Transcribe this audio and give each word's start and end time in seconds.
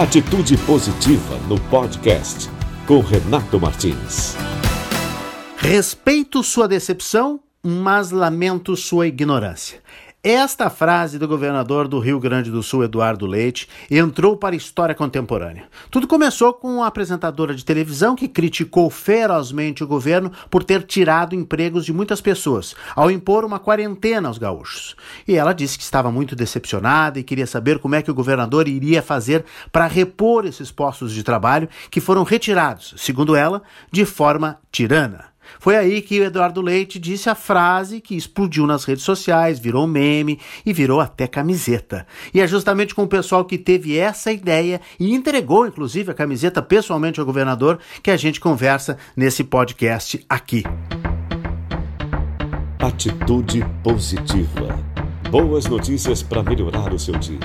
Atitude 0.00 0.56
Positiva 0.64 1.36
no 1.46 1.60
podcast 1.68 2.48
com 2.86 3.00
Renato 3.00 3.60
Martins. 3.60 4.34
Respeito 5.58 6.42
sua 6.42 6.66
decepção, 6.66 7.38
mas 7.62 8.10
lamento 8.10 8.74
sua 8.78 9.08
ignorância. 9.08 9.82
Esta 10.22 10.68
frase 10.68 11.18
do 11.18 11.26
governador 11.26 11.88
do 11.88 11.98
Rio 11.98 12.20
Grande 12.20 12.50
do 12.50 12.62
Sul, 12.62 12.84
Eduardo 12.84 13.24
Leite, 13.24 13.66
entrou 13.90 14.36
para 14.36 14.54
a 14.54 14.56
história 14.56 14.94
contemporânea. 14.94 15.64
Tudo 15.90 16.06
começou 16.06 16.52
com 16.52 16.68
uma 16.74 16.86
apresentadora 16.86 17.54
de 17.54 17.64
televisão 17.64 18.14
que 18.14 18.28
criticou 18.28 18.90
ferozmente 18.90 19.82
o 19.82 19.86
governo 19.86 20.30
por 20.50 20.62
ter 20.62 20.82
tirado 20.82 21.34
empregos 21.34 21.86
de 21.86 21.92
muitas 21.94 22.20
pessoas, 22.20 22.76
ao 22.94 23.10
impor 23.10 23.46
uma 23.46 23.58
quarentena 23.58 24.28
aos 24.28 24.36
gaúchos. 24.36 24.94
E 25.26 25.36
ela 25.36 25.54
disse 25.54 25.78
que 25.78 25.84
estava 25.84 26.12
muito 26.12 26.36
decepcionada 26.36 27.18
e 27.18 27.24
queria 27.24 27.46
saber 27.46 27.78
como 27.78 27.94
é 27.94 28.02
que 28.02 28.10
o 28.10 28.14
governador 28.14 28.68
iria 28.68 29.00
fazer 29.00 29.46
para 29.72 29.86
repor 29.86 30.44
esses 30.44 30.70
postos 30.70 31.14
de 31.14 31.22
trabalho 31.22 31.66
que 31.90 31.98
foram 31.98 32.24
retirados, 32.24 32.92
segundo 32.98 33.34
ela, 33.34 33.62
de 33.90 34.04
forma 34.04 34.58
tirana. 34.70 35.30
Foi 35.58 35.76
aí 35.76 36.00
que 36.00 36.20
o 36.20 36.24
Eduardo 36.24 36.60
Leite 36.60 36.98
disse 36.98 37.28
a 37.28 37.34
frase 37.34 38.00
que 38.00 38.16
explodiu 38.16 38.66
nas 38.66 38.84
redes 38.84 39.04
sociais, 39.04 39.58
virou 39.58 39.86
meme 39.86 40.38
e 40.64 40.72
virou 40.72 41.00
até 41.00 41.26
camiseta. 41.26 42.06
E 42.32 42.40
é 42.40 42.46
justamente 42.46 42.94
com 42.94 43.02
o 43.02 43.08
pessoal 43.08 43.44
que 43.44 43.58
teve 43.58 43.98
essa 43.98 44.32
ideia 44.32 44.80
e 44.98 45.14
entregou, 45.14 45.66
inclusive, 45.66 46.10
a 46.10 46.14
camiseta 46.14 46.62
pessoalmente 46.62 47.20
ao 47.20 47.26
governador 47.26 47.78
que 48.02 48.10
a 48.10 48.16
gente 48.16 48.40
conversa 48.40 48.96
nesse 49.16 49.44
podcast 49.44 50.24
aqui. 50.28 50.64
Atitude 52.78 53.64
positiva. 53.82 54.78
Boas 55.30 55.66
notícias 55.66 56.22
para 56.22 56.42
melhorar 56.42 56.92
o 56.92 56.98
seu 56.98 57.16
dia. 57.16 57.38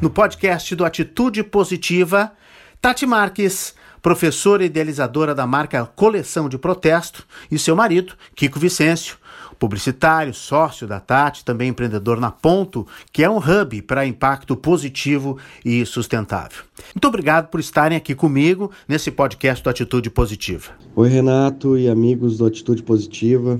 No 0.00 0.10
podcast 0.10 0.74
do 0.74 0.84
Atitude 0.84 1.42
Positiva, 1.44 2.32
Tati 2.80 3.06
Marques 3.06 3.74
professora 4.04 4.62
idealizadora 4.62 5.34
da 5.34 5.46
marca 5.46 5.86
Coleção 5.86 6.46
de 6.46 6.58
Protesto, 6.58 7.26
e 7.50 7.58
seu 7.58 7.74
marido, 7.74 8.12
Kiko 8.34 8.60
Vicêncio, 8.60 9.16
publicitário, 9.58 10.34
sócio 10.34 10.86
da 10.86 11.00
Tati, 11.00 11.42
também 11.42 11.70
empreendedor 11.70 12.20
na 12.20 12.30
Ponto, 12.30 12.86
que 13.10 13.24
é 13.24 13.30
um 13.30 13.38
hub 13.38 13.80
para 13.80 14.04
impacto 14.04 14.54
positivo 14.54 15.38
e 15.64 15.86
sustentável. 15.86 16.64
Muito 16.94 17.08
obrigado 17.08 17.48
por 17.48 17.60
estarem 17.60 17.96
aqui 17.96 18.14
comigo 18.14 18.70
nesse 18.86 19.10
podcast 19.10 19.64
do 19.64 19.70
Atitude 19.70 20.10
Positiva. 20.10 20.72
Oi, 20.94 21.08
Renato 21.08 21.78
e 21.78 21.88
amigos 21.88 22.36
do 22.36 22.44
Atitude 22.44 22.82
Positiva. 22.82 23.58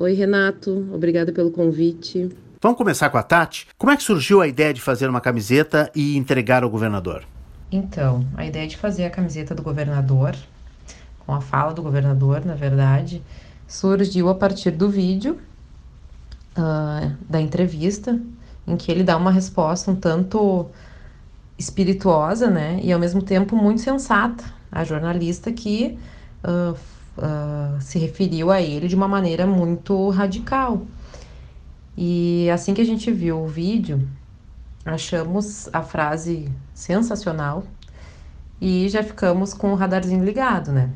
Oi, 0.00 0.14
Renato. 0.14 0.88
Obrigada 0.90 1.32
pelo 1.32 1.50
convite. 1.50 2.30
Vamos 2.62 2.78
começar 2.78 3.10
com 3.10 3.18
a 3.18 3.22
Tati? 3.22 3.66
Como 3.76 3.92
é 3.92 3.96
que 3.98 4.02
surgiu 4.02 4.40
a 4.40 4.48
ideia 4.48 4.72
de 4.72 4.80
fazer 4.80 5.10
uma 5.10 5.20
camiseta 5.20 5.92
e 5.94 6.16
entregar 6.16 6.62
ao 6.62 6.70
governador? 6.70 7.26
Então, 7.70 8.24
a 8.36 8.46
ideia 8.46 8.66
de 8.66 8.76
fazer 8.76 9.04
a 9.04 9.10
camiseta 9.10 9.54
do 9.54 9.62
governador, 9.62 10.36
com 11.26 11.32
a 11.32 11.40
fala 11.40 11.74
do 11.74 11.82
governador, 11.82 12.44
na 12.44 12.54
verdade, 12.54 13.22
surgiu 13.66 14.28
a 14.28 14.34
partir 14.34 14.70
do 14.70 14.88
vídeo 14.88 15.38
uh, 16.56 17.12
da 17.28 17.40
entrevista, 17.40 18.18
em 18.66 18.76
que 18.76 18.90
ele 18.90 19.02
dá 19.02 19.16
uma 19.16 19.30
resposta 19.30 19.90
um 19.90 19.96
tanto 19.96 20.66
espirituosa, 21.58 22.48
né, 22.48 22.78
e 22.82 22.92
ao 22.92 23.00
mesmo 23.00 23.22
tempo 23.22 23.56
muito 23.56 23.80
sensata 23.80 24.44
à 24.70 24.84
jornalista 24.84 25.50
que 25.50 25.98
uh, 26.44 26.76
uh, 27.16 27.80
se 27.80 27.98
referiu 27.98 28.50
a 28.50 28.60
ele 28.60 28.88
de 28.88 28.94
uma 28.94 29.08
maneira 29.08 29.46
muito 29.46 30.10
radical. 30.10 30.82
E 31.96 32.48
assim 32.50 32.74
que 32.74 32.80
a 32.80 32.84
gente 32.84 33.10
viu 33.10 33.42
o 33.42 33.48
vídeo, 33.48 34.06
achamos 34.84 35.68
a 35.72 35.82
frase 35.82 36.52
sensacional 36.76 37.64
e 38.60 38.88
já 38.88 39.02
ficamos 39.02 39.54
com 39.54 39.72
o 39.72 39.74
radarzinho 39.74 40.22
ligado, 40.22 40.70
né? 40.70 40.90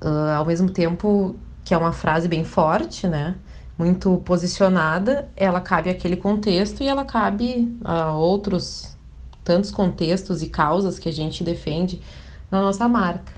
Uh, 0.00 0.36
ao 0.36 0.44
mesmo 0.44 0.70
tempo 0.70 1.34
que 1.64 1.72
é 1.72 1.78
uma 1.78 1.92
frase 1.92 2.28
bem 2.28 2.44
forte, 2.44 3.08
né? 3.08 3.34
Muito 3.78 4.18
posicionada, 4.18 5.28
ela 5.34 5.60
cabe 5.60 5.88
àquele 5.88 6.16
contexto 6.16 6.82
e 6.82 6.86
ela 6.86 7.04
cabe 7.04 7.74
a 7.82 8.12
outros 8.12 8.96
tantos 9.42 9.70
contextos 9.70 10.42
e 10.42 10.48
causas 10.48 10.98
que 10.98 11.08
a 11.08 11.12
gente 11.12 11.42
defende 11.42 12.00
na 12.50 12.60
nossa 12.60 12.86
marca. 12.86 13.32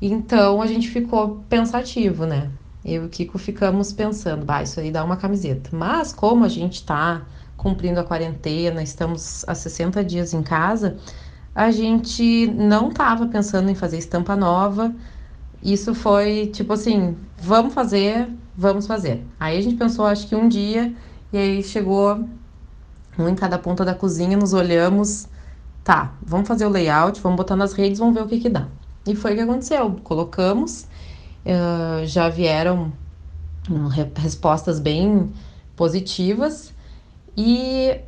Então 0.00 0.62
a 0.62 0.66
gente 0.66 0.88
ficou 0.88 1.44
pensativo, 1.48 2.24
né? 2.24 2.50
Eu 2.84 3.04
e 3.04 3.06
o 3.06 3.08
Kiko 3.08 3.38
ficamos 3.38 3.92
pensando, 3.92 4.44
bah, 4.44 4.62
isso 4.62 4.80
aí 4.80 4.90
dá 4.90 5.04
uma 5.04 5.16
camiseta. 5.16 5.70
Mas 5.76 6.12
como 6.12 6.44
a 6.44 6.48
gente 6.48 6.84
tá 6.84 7.22
cumprindo 7.56 8.00
a 8.00 8.04
quarentena, 8.04 8.82
estamos 8.82 9.44
há 9.46 9.54
60 9.54 10.04
dias 10.04 10.34
em 10.34 10.42
casa, 10.42 10.96
a 11.54 11.70
gente 11.70 12.46
não 12.48 12.88
estava 12.88 13.26
pensando 13.26 13.70
em 13.70 13.74
fazer 13.74 13.98
estampa 13.98 14.34
nova. 14.34 14.92
Isso 15.62 15.94
foi 15.94 16.48
tipo 16.48 16.72
assim, 16.72 17.16
vamos 17.38 17.72
fazer, 17.72 18.28
vamos 18.56 18.86
fazer. 18.86 19.24
Aí 19.38 19.56
a 19.56 19.60
gente 19.60 19.76
pensou, 19.76 20.04
acho 20.04 20.26
que 20.26 20.34
um 20.34 20.48
dia, 20.48 20.92
e 21.32 21.38
aí 21.38 21.62
chegou 21.62 22.28
um 23.18 23.28
em 23.28 23.34
cada 23.34 23.58
ponta 23.58 23.84
da 23.84 23.94
cozinha, 23.94 24.36
nos 24.36 24.52
olhamos, 24.52 25.28
tá, 25.84 26.12
vamos 26.20 26.48
fazer 26.48 26.66
o 26.66 26.68
layout, 26.68 27.20
vamos 27.20 27.36
botar 27.36 27.56
nas 27.56 27.72
redes, 27.72 28.00
vamos 28.00 28.14
ver 28.14 28.22
o 28.22 28.26
que 28.26 28.40
que 28.40 28.48
dá. 28.48 28.66
E 29.06 29.14
foi 29.14 29.32
o 29.32 29.36
que 29.36 29.42
aconteceu. 29.42 29.92
Colocamos, 30.02 30.86
já 32.04 32.28
vieram 32.28 32.92
um, 33.70 33.86
respostas 33.86 34.80
bem 34.80 35.30
positivas 35.76 36.73
e 37.36 38.00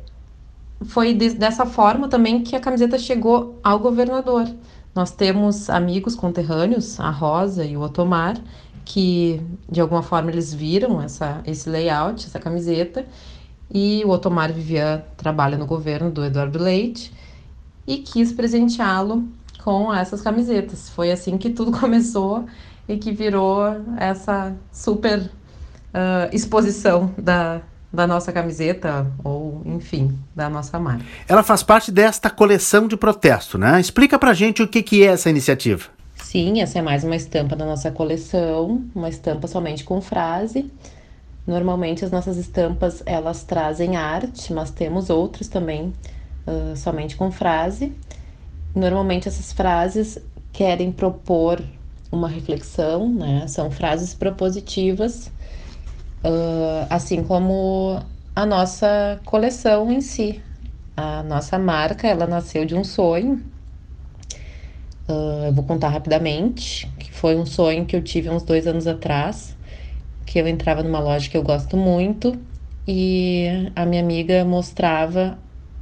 foi 0.85 1.13
de, 1.13 1.31
dessa 1.31 1.65
forma 1.65 2.07
também 2.07 2.43
que 2.43 2.55
a 2.55 2.59
camiseta 2.59 2.97
chegou 2.97 3.59
ao 3.63 3.79
governador. 3.79 4.47
Nós 4.93 5.11
temos 5.11 5.69
amigos 5.69 6.15
conterrâneos, 6.15 6.99
a 6.99 7.09
Rosa 7.09 7.63
e 7.63 7.77
o 7.77 7.81
Otomar, 7.81 8.37
que 8.83 9.41
de 9.69 9.81
alguma 9.81 10.01
forma 10.01 10.31
eles 10.31 10.53
viram 10.53 11.01
essa, 11.01 11.41
esse 11.45 11.69
layout, 11.69 12.25
essa 12.25 12.39
camiseta, 12.39 13.05
e 13.71 14.01
o 14.05 14.09
Otomar 14.09 14.51
Vivian 14.51 15.03
trabalha 15.17 15.57
no 15.57 15.65
governo 15.65 16.09
do 16.09 16.23
Eduardo 16.23 16.57
Leite 16.57 17.13
e 17.85 17.97
quis 17.97 18.31
presenteá-lo 18.31 19.27
com 19.63 19.93
essas 19.93 20.21
camisetas. 20.21 20.89
Foi 20.89 21.11
assim 21.11 21.37
que 21.37 21.49
tudo 21.49 21.71
começou 21.77 22.45
e 22.87 22.97
que 22.97 23.11
virou 23.11 23.63
essa 23.97 24.55
super 24.71 25.19
uh, 25.19 26.33
exposição 26.33 27.13
da, 27.17 27.61
da 27.91 28.05
nossa 28.05 28.31
camiseta 28.31 29.07
ou, 29.23 29.61
enfim, 29.65 30.17
da 30.35 30.49
nossa 30.49 30.77
marca. 30.79 31.05
Ela 31.27 31.43
faz 31.43 31.63
parte 31.63 31.91
desta 31.91 32.29
coleção 32.29 32.87
de 32.87 32.97
protesto, 32.97 33.57
né? 33.57 33.79
Explica 33.79 34.19
pra 34.19 34.33
gente 34.33 34.61
o 34.61 34.67
que, 34.67 34.83
que 34.83 35.03
é 35.03 35.07
essa 35.07 35.29
iniciativa. 35.29 35.85
Sim, 36.15 36.61
essa 36.61 36.79
é 36.79 36.81
mais 36.81 37.03
uma 37.03 37.15
estampa 37.15 37.55
da 37.55 37.65
nossa 37.65 37.89
coleção, 37.89 38.83
uma 38.93 39.07
estampa 39.07 39.47
somente 39.47 39.83
com 39.83 40.01
frase. 40.01 40.69
Normalmente 41.45 42.03
as 42.03 42.11
nossas 42.11 42.35
estampas 42.37 43.01
elas 43.05 43.43
trazem 43.43 43.95
arte, 43.95 44.51
mas 44.51 44.69
temos 44.69 45.09
outras 45.09 45.47
também 45.47 45.93
uh, 46.45 46.75
somente 46.75 47.15
com 47.15 47.31
frase. 47.31 47.93
Normalmente 48.75 49.29
essas 49.29 49.53
frases 49.53 50.19
querem 50.51 50.91
propor 50.91 51.63
uma 52.11 52.27
reflexão, 52.27 53.09
né? 53.09 53.47
São 53.47 53.71
frases 53.71 54.13
propositivas 54.13 55.31
uh, 56.23 56.87
assim 56.89 57.23
como 57.23 58.01
a 58.35 58.45
nossa 58.45 59.19
coleção 59.25 59.91
em 59.91 60.01
si. 60.01 60.41
A 60.95 61.21
nossa 61.23 61.59
marca, 61.59 62.07
ela 62.07 62.25
nasceu 62.25 62.65
de 62.65 62.75
um 62.75 62.83
sonho. 62.83 63.43
Uh, 65.07 65.45
eu 65.45 65.53
vou 65.53 65.63
contar 65.63 65.89
rapidamente, 65.89 66.87
que 66.99 67.11
foi 67.11 67.35
um 67.35 67.45
sonho 67.45 67.85
que 67.85 67.95
eu 67.95 68.01
tive 68.01 68.29
uns 68.29 68.43
dois 68.43 68.67
anos 68.67 68.87
atrás, 68.87 69.55
que 70.25 70.39
eu 70.39 70.47
entrava 70.47 70.83
numa 70.83 70.99
loja 70.99 71.29
que 71.29 71.37
eu 71.37 71.43
gosto 71.43 71.77
muito 71.77 72.37
e 72.87 73.71
a 73.75 73.85
minha 73.85 74.01
amiga 74.01 74.45
mostrava 74.45 75.37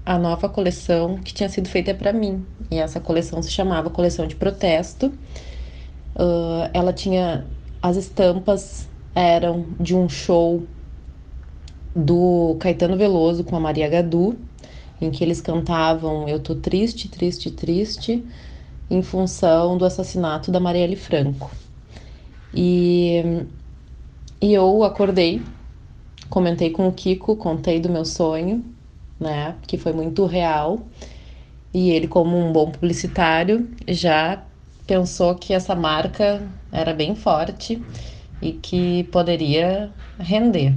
a 0.05 0.17
nova 0.17 0.47
coleção 0.49 1.17
que 1.17 1.33
tinha 1.33 1.49
sido 1.49 1.67
feita 1.69 1.93
para 1.93 2.11
mim. 2.11 2.45
E 2.69 2.77
essa 2.77 2.99
coleção 2.99 3.41
se 3.41 3.51
chamava 3.51 3.89
Coleção 3.89 4.27
de 4.27 4.35
Protesto. 4.35 5.07
Uh, 6.15 6.69
ela 6.73 6.93
tinha 6.93 7.45
as 7.81 7.97
estampas 7.97 8.87
eram 9.15 9.65
de 9.79 9.95
um 9.95 10.09
show 10.09 10.61
do 11.95 12.57
Caetano 12.59 12.97
Veloso 12.97 13.45
com 13.45 13.55
a 13.55 13.59
Maria 13.59 13.87
Gadu, 13.87 14.37
em 15.01 15.09
que 15.09 15.23
eles 15.23 15.39
cantavam 15.39 16.27
Eu 16.27 16.39
tô 16.39 16.53
triste, 16.53 17.07
triste, 17.07 17.49
triste, 17.49 18.23
em 18.89 19.01
função 19.01 19.77
do 19.77 19.85
assassinato 19.85 20.51
da 20.51 20.59
Marielle 20.59 20.97
Franco. 20.97 21.49
E, 22.53 23.23
e 24.41 24.53
eu 24.53 24.83
acordei, 24.83 25.41
comentei 26.29 26.69
com 26.69 26.87
o 26.87 26.91
Kiko, 26.91 27.37
contei 27.37 27.79
do 27.79 27.89
meu 27.89 28.03
sonho, 28.03 28.63
né, 29.19 29.55
que 29.65 29.77
foi 29.77 29.93
muito 29.93 30.25
real. 30.25 30.79
E 31.73 31.91
ele, 31.91 32.07
como 32.07 32.37
um 32.37 32.51
bom 32.51 32.71
publicitário, 32.71 33.69
já 33.87 34.43
pensou 34.85 35.35
que 35.35 35.53
essa 35.53 35.75
marca 35.75 36.41
era 36.71 36.93
bem 36.93 37.15
forte 37.15 37.81
e 38.41 38.53
que 38.53 39.03
poderia 39.05 39.91
render. 40.19 40.73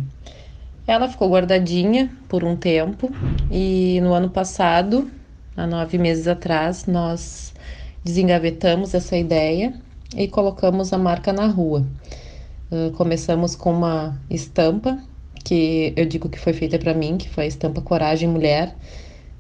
Ela 0.87 1.09
ficou 1.09 1.31
guardadinha 1.31 2.11
por 2.29 2.43
um 2.43 2.57
tempo 2.57 3.11
e 3.51 4.01
no 4.03 4.15
ano 4.15 4.31
passado, 4.31 5.11
há 5.57 5.67
nove 5.67 5.99
meses 5.99 6.27
atrás, 6.27 6.87
nós 6.87 7.53
desengavetamos 8.03 8.95
essa 8.95 9.17
ideia 9.17 9.75
e 10.17 10.27
colocamos 10.29 10.93
a 10.93 10.99
marca 10.99 11.33
na 11.33 11.47
rua. 11.47 11.87
Uh, 12.71 12.91
começamos 12.93 13.55
com 13.55 13.73
uma 13.73 14.19
estampa 14.31 14.99
que 15.45 15.93
eu 15.97 16.07
digo 16.07 16.29
que 16.29 16.39
foi 16.39 16.53
feita 16.53 16.79
para 16.79 16.95
mim, 16.95 17.17
que 17.17 17.29
foi 17.29 17.45
a 17.45 17.47
estampa 17.47 17.81
Coragem 17.81 18.29
Mulher, 18.29 18.75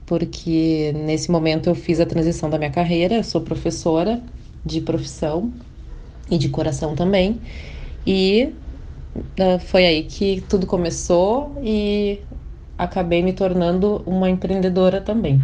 porque 0.06 0.92
nesse 0.94 1.30
momento 1.30 1.68
eu 1.68 1.74
fiz 1.74 2.00
a 2.00 2.06
transição 2.06 2.48
da 2.48 2.58
minha 2.58 2.70
carreira, 2.70 3.16
eu 3.16 3.24
sou 3.24 3.40
professora 3.40 4.20
de 4.64 4.80
profissão 4.80 5.52
e 6.30 6.38
de 6.38 6.48
coração 6.48 6.94
também, 6.94 7.40
e 8.06 8.52
uh, 9.16 9.58
foi 9.66 9.86
aí 9.86 10.02
que 10.04 10.42
tudo 10.48 10.66
começou 10.66 11.60
e 11.62 12.20
acabei 12.76 13.22
me 13.22 13.32
tornando 13.32 14.02
uma 14.06 14.30
empreendedora 14.30 15.00
também. 15.00 15.42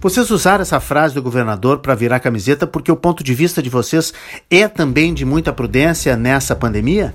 Vocês 0.00 0.30
usaram 0.30 0.60
essa 0.60 0.80
frase 0.80 1.14
do 1.14 1.22
governador 1.22 1.78
para 1.78 1.94
virar 1.94 2.20
camiseta 2.20 2.66
porque 2.66 2.92
o 2.92 2.96
ponto 2.96 3.24
de 3.24 3.32
vista 3.32 3.62
de 3.62 3.70
vocês 3.70 4.12
é 4.50 4.68
também 4.68 5.14
de 5.14 5.24
muita 5.24 5.52
prudência 5.52 6.14
nessa 6.14 6.54
pandemia? 6.54 7.14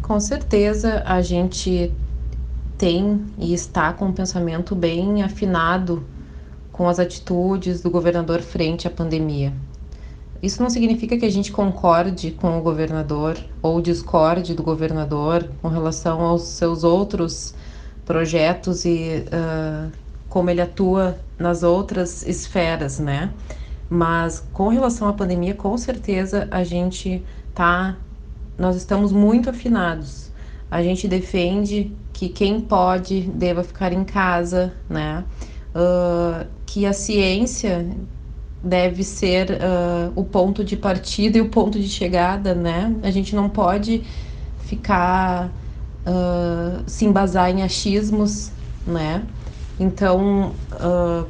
Com 0.00 0.20
certeza 0.20 1.02
a 1.04 1.20
gente 1.22 1.92
tem 2.78 3.20
e 3.36 3.52
está 3.52 3.92
com 3.92 4.06
um 4.06 4.12
pensamento 4.12 4.74
bem 4.74 5.22
afinado 5.22 6.04
com 6.72 6.88
as 6.88 6.98
atitudes 6.98 7.82
do 7.82 7.90
governador 7.90 8.40
frente 8.40 8.86
à 8.86 8.90
pandemia. 8.90 9.52
Isso 10.42 10.62
não 10.62 10.70
significa 10.70 11.18
que 11.18 11.26
a 11.26 11.30
gente 11.30 11.52
concorde 11.52 12.30
com 12.30 12.58
o 12.58 12.62
governador 12.62 13.36
ou 13.60 13.80
discorde 13.80 14.54
do 14.54 14.62
governador 14.62 15.50
com 15.60 15.68
relação 15.68 16.22
aos 16.22 16.42
seus 16.42 16.82
outros 16.82 17.54
projetos 18.06 18.86
e 18.86 19.24
uh, 19.26 19.92
como 20.30 20.48
ele 20.48 20.62
atua 20.62 21.18
nas 21.38 21.62
outras 21.62 22.26
esferas, 22.26 22.98
né? 22.98 23.30
Mas 23.88 24.42
com 24.52 24.68
relação 24.68 25.08
à 25.08 25.12
pandemia, 25.12 25.54
com 25.54 25.76
certeza 25.76 26.48
a 26.50 26.64
gente 26.64 27.22
tá, 27.54 27.96
nós 28.56 28.76
estamos 28.76 29.12
muito 29.12 29.50
afinados. 29.50 30.30
A 30.70 30.82
gente 30.82 31.06
defende 31.06 31.92
que 32.12 32.28
quem 32.28 32.60
pode 32.60 33.22
deva 33.22 33.62
ficar 33.62 33.92
em 33.92 34.04
casa, 34.04 34.72
né? 34.88 35.22
Uh, 35.74 36.46
que 36.64 36.86
a 36.86 36.92
ciência 36.92 37.86
deve 38.62 39.02
ser 39.02 39.52
uh, 39.52 40.12
o 40.14 40.24
ponto 40.24 40.62
de 40.62 40.76
partida 40.76 41.38
e 41.38 41.40
o 41.40 41.48
ponto 41.48 41.78
de 41.78 41.88
chegada, 41.88 42.54
né? 42.54 42.94
A 43.02 43.10
gente 43.10 43.34
não 43.34 43.48
pode 43.48 44.02
ficar 44.64 45.50
uh, 46.06 46.82
se 46.86 47.04
embasar 47.04 47.50
em 47.50 47.62
achismos, 47.62 48.50
né? 48.86 49.22
Então, 49.78 50.52
uh, 50.74 51.26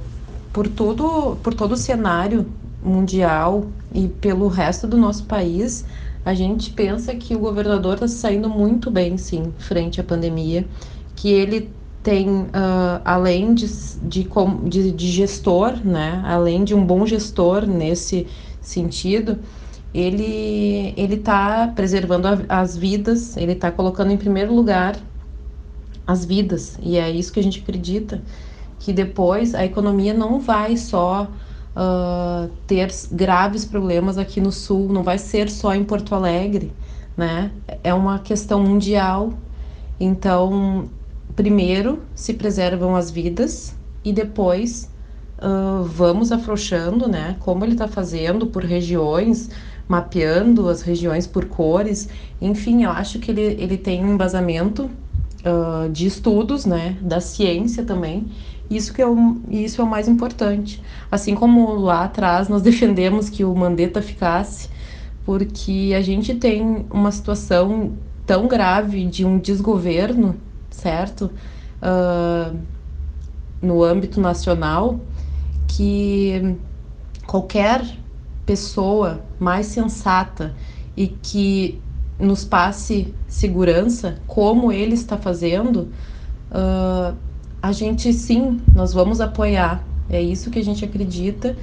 por 0.52 0.66
todo 0.66 1.36
por 1.42 1.54
todo 1.54 1.72
o 1.72 1.76
cenário 1.76 2.46
mundial 2.82 3.66
e 3.94 4.08
pelo 4.08 4.48
resto 4.48 4.86
do 4.86 4.96
nosso 4.96 5.24
país, 5.24 5.84
a 6.24 6.34
gente 6.34 6.70
pensa 6.70 7.14
que 7.14 7.34
o 7.34 7.38
governador 7.38 7.94
está 7.94 8.08
saindo 8.08 8.48
muito 8.48 8.90
bem, 8.90 9.16
sim, 9.16 9.52
frente 9.58 10.00
à 10.00 10.04
pandemia, 10.04 10.66
que 11.14 11.30
ele 11.30 11.70
tem, 12.02 12.29
uh, 12.29 12.49
além 13.05 13.52
de, 13.55 13.67
de, 14.02 14.29
de, 14.64 14.93
de, 14.93 15.08
gestor, 15.08 15.76
né, 15.85 16.23
além 16.25 16.64
de 16.64 16.75
um 16.75 16.85
bom 16.85 17.05
gestor 17.05 17.67
nesse 17.67 18.26
sentido, 18.61 19.38
ele 19.93 20.94
ele 20.97 21.17
está 21.17 21.69
preservando 21.75 22.29
a, 22.29 22.38
as 22.49 22.76
vidas, 22.76 23.37
ele 23.37 23.52
está 23.52 23.70
colocando 23.70 24.12
em 24.12 24.17
primeiro 24.17 24.55
lugar 24.55 24.97
as 26.06 26.25
vidas, 26.25 26.79
e 26.82 26.97
é 26.97 27.11
isso 27.11 27.32
que 27.32 27.41
a 27.41 27.43
gente 27.43 27.61
acredita, 27.61 28.23
que 28.79 28.93
depois 28.93 29.55
a 29.55 29.64
economia 29.64 30.14
não 30.14 30.41
vai 30.41 30.76
só 30.76 31.29
uh, 31.76 32.50
ter 32.67 32.91
graves 33.12 33.64
problemas 33.64 34.17
aqui 34.19 34.41
no 34.41 34.50
sul, 34.50 34.88
não 34.88 35.02
vai 35.02 35.19
ser 35.19 35.50
só 35.50 35.75
em 35.75 35.85
Porto 35.85 36.14
Alegre, 36.14 36.73
né? 37.17 37.52
É 37.85 37.93
uma 37.93 38.19
questão 38.19 38.62
mundial. 38.62 39.35
Então, 40.00 40.88
primeiro 41.40 42.02
se 42.14 42.34
preservam 42.34 42.94
as 42.94 43.10
vidas 43.10 43.75
e 44.04 44.12
depois 44.12 44.90
uh, 45.38 45.82
vamos 45.84 46.31
afrouxando, 46.31 47.08
né? 47.08 47.37
Como 47.40 47.64
ele 47.64 47.72
está 47.72 47.88
fazendo 47.88 48.46
por 48.46 48.62
regiões, 48.62 49.48
mapeando 49.88 50.69
as 50.69 50.82
regiões 50.82 51.26
por 51.26 51.46
cores. 51.46 52.10
Enfim, 52.42 52.84
eu 52.84 52.90
acho 52.90 53.19
que 53.19 53.31
ele, 53.31 53.56
ele 53.58 53.78
tem 53.78 54.04
um 54.04 54.12
embasamento 54.12 54.90
uh, 55.40 55.88
de 55.90 56.06
estudos, 56.06 56.66
né? 56.66 56.98
Da 57.00 57.22
ciência 57.22 57.84
também 57.84 58.26
isso 58.70 58.92
que 58.92 59.02
é 59.02 59.06
o, 59.06 59.40
isso 59.48 59.81
é 59.81 59.84
o 59.84 59.88
mais 59.88 60.06
importante. 60.06 60.81
Assim 61.10 61.34
como 61.34 61.75
lá 61.75 62.04
atrás 62.04 62.50
nós 62.50 62.60
defendemos 62.62 63.31
que 63.31 63.44
o 63.44 63.54
Mandetta 63.54 64.02
ficasse, 64.02 64.69
porque 65.25 65.92
a 65.96 66.02
gente 66.02 66.34
tem 66.34 66.87
uma 66.90 67.10
situação 67.10 67.94
tão 68.26 68.46
grave 68.46 69.06
de 69.06 69.25
um 69.25 69.38
desgoverno, 69.38 70.37
certo? 70.70 71.31
Uh, 71.82 72.58
no 73.62 73.82
âmbito 73.82 74.20
nacional, 74.20 75.00
que 75.69 76.56
qualquer 77.26 77.84
pessoa 78.44 79.22
mais 79.38 79.67
sensata 79.67 80.55
e 80.96 81.08
que 81.08 81.81
nos 82.19 82.44
passe 82.44 83.14
segurança, 83.28 84.19
como 84.26 84.72
ele 84.72 84.94
está 84.94 85.17
fazendo, 85.17 85.88
uh, 86.50 87.16
a 87.62 87.73
gente 87.73 88.12
sim, 88.12 88.61
nós 88.75 88.93
vamos 88.93 89.20
apoiar. 89.20 89.84
É 90.08 90.20
isso 90.20 90.50
que 90.50 90.58
a 90.58 90.64
gente 90.64 90.84
acredita. 90.84 91.56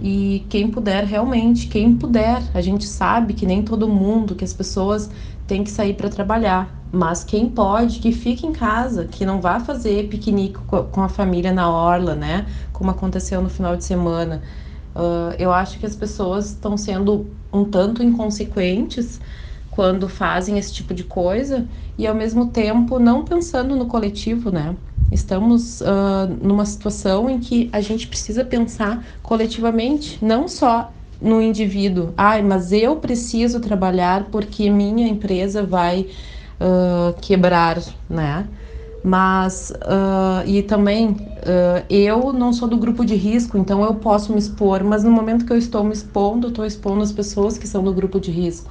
E 0.00 0.46
quem 0.48 0.70
puder, 0.70 1.04
realmente, 1.04 1.66
quem 1.66 1.94
puder, 1.94 2.42
a 2.54 2.60
gente 2.60 2.86
sabe 2.86 3.34
que 3.34 3.44
nem 3.44 3.62
todo 3.62 3.86
mundo, 3.88 4.34
que 4.34 4.44
as 4.44 4.52
pessoas 4.52 5.10
têm 5.46 5.62
que 5.62 5.70
sair 5.70 5.94
para 5.94 6.08
trabalhar. 6.08 6.80
Mas 6.92 7.22
quem 7.22 7.48
pode, 7.48 8.00
que 8.00 8.10
fique 8.10 8.46
em 8.46 8.52
casa, 8.52 9.04
que 9.04 9.26
não 9.26 9.40
vá 9.40 9.60
fazer 9.60 10.08
piquenique 10.08 10.58
com 10.90 11.02
a 11.02 11.08
família 11.08 11.52
na 11.52 11.70
orla, 11.70 12.14
né? 12.14 12.46
Como 12.72 12.90
aconteceu 12.90 13.42
no 13.42 13.48
final 13.48 13.76
de 13.76 13.84
semana. 13.84 14.42
Uh, 14.94 15.34
eu 15.38 15.52
acho 15.52 15.78
que 15.78 15.86
as 15.86 15.94
pessoas 15.94 16.46
estão 16.46 16.76
sendo 16.76 17.26
um 17.52 17.64
tanto 17.64 18.02
inconsequentes 18.02 19.20
quando 19.80 20.10
fazem 20.10 20.58
esse 20.58 20.74
tipo 20.74 20.92
de 20.92 21.02
coisa 21.02 21.66
e 21.96 22.06
ao 22.06 22.14
mesmo 22.14 22.48
tempo 22.48 22.98
não 22.98 23.24
pensando 23.24 23.74
no 23.74 23.86
coletivo, 23.86 24.50
né? 24.50 24.76
Estamos 25.10 25.80
uh, 25.80 25.86
numa 26.42 26.66
situação 26.66 27.30
em 27.30 27.40
que 27.40 27.70
a 27.72 27.80
gente 27.80 28.06
precisa 28.06 28.44
pensar 28.44 29.02
coletivamente, 29.22 30.22
não 30.22 30.46
só 30.46 30.92
no 31.18 31.40
indivíduo. 31.40 32.12
Ai, 32.14 32.42
mas 32.42 32.72
eu 32.72 32.96
preciso 32.96 33.58
trabalhar 33.58 34.24
porque 34.30 34.68
minha 34.68 35.08
empresa 35.08 35.62
vai 35.62 36.08
uh, 36.60 37.18
quebrar, 37.18 37.78
né? 38.06 38.46
Mas, 39.02 39.70
uh, 39.70 40.46
e 40.46 40.62
também, 40.62 41.16
eu 41.88 42.34
não 42.34 42.52
sou 42.52 42.68
do 42.68 42.76
grupo 42.76 43.02
de 43.02 43.14
risco, 43.14 43.56
então 43.56 43.82
eu 43.82 43.94
posso 43.94 44.30
me 44.30 44.38
expor, 44.38 44.84
mas 44.84 45.02
no 45.02 45.10
momento 45.10 45.46
que 45.46 45.52
eu 45.54 45.56
estou 45.56 45.82
me 45.82 45.94
expondo, 45.94 46.48
estou 46.48 46.66
expondo 46.66 47.00
as 47.02 47.10
pessoas 47.10 47.56
que 47.56 47.66
são 47.66 47.82
do 47.82 47.94
grupo 47.94 48.20
de 48.20 48.30
risco. 48.30 48.70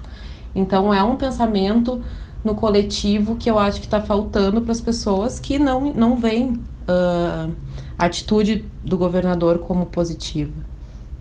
Então, 0.54 0.94
é 0.94 1.04
um 1.04 1.16
pensamento 1.16 2.02
no 2.44 2.56
coletivo 2.56 3.36
que 3.36 3.50
eu 3.50 3.60
acho 3.60 3.80
que 3.80 3.86
está 3.86 4.02
faltando 4.02 4.62
para 4.62 4.72
as 4.72 4.82
pessoas 4.82 5.40
que 5.40 5.60
não, 5.60 5.94
não 5.94 6.16
veem 6.16 6.52
uh, 6.54 7.54
a 7.98 8.06
atitude 8.06 8.66
do 8.84 8.98
governador 8.98 9.60
como 9.60 9.86
positiva, 9.86 10.54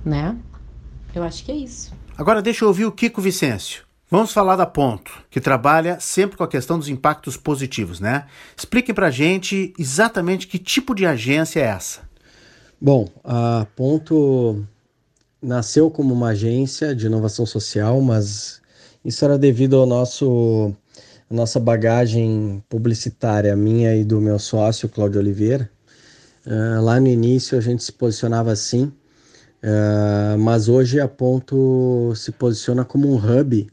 né? 0.04 0.36
Eu 1.14 1.22
acho 1.22 1.44
que 1.44 1.50
é 1.50 1.56
isso. 1.56 1.92
Agora 2.16 2.40
deixa 2.40 2.64
eu 2.64 2.68
ouvir 2.68 2.84
o 2.84 2.92
Kiko 2.92 3.20
Vicêncio. 3.20 3.82
Vamos 4.10 4.32
falar 4.32 4.56
da 4.56 4.64
Ponto, 4.64 5.12
que 5.28 5.40
trabalha 5.40 6.00
sempre 6.00 6.36
com 6.36 6.42
a 6.42 6.48
questão 6.48 6.78
dos 6.78 6.88
impactos 6.88 7.36
positivos, 7.36 8.00
né? 8.00 8.24
Explique 8.56 8.94
para 8.94 9.10
gente 9.10 9.74
exatamente 9.78 10.46
que 10.46 10.58
tipo 10.58 10.94
de 10.94 11.04
agência 11.04 11.60
é 11.60 11.64
essa. 11.64 12.00
Bom, 12.80 13.08
a 13.22 13.66
Ponto 13.76 14.64
nasceu 15.42 15.90
como 15.90 16.14
uma 16.14 16.28
agência 16.28 16.94
de 16.94 17.06
inovação 17.06 17.44
social, 17.44 18.00
mas 18.00 18.62
isso 19.08 19.24
era 19.24 19.38
devido 19.38 19.76
ao 19.76 19.86
nosso 19.86 20.70
nossa 21.30 21.58
bagagem 21.58 22.62
publicitária, 22.68 23.56
minha 23.56 23.94
e 23.96 24.04
do 24.04 24.20
meu 24.20 24.38
sócio, 24.38 24.88
Cláudio 24.88 25.20
Oliveira. 25.20 25.70
Uh, 26.46 26.82
lá 26.82 27.00
no 27.00 27.06
início 27.06 27.56
a 27.56 27.60
gente 27.60 27.82
se 27.82 27.92
posicionava 27.92 28.52
assim, 28.52 28.84
uh, 28.84 30.38
mas 30.38 30.68
hoje 30.68 31.00
a 31.00 31.08
Ponto 31.08 32.14
se 32.16 32.32
posiciona 32.32 32.84
como 32.84 33.10
um 33.10 33.16
hub 33.16 33.66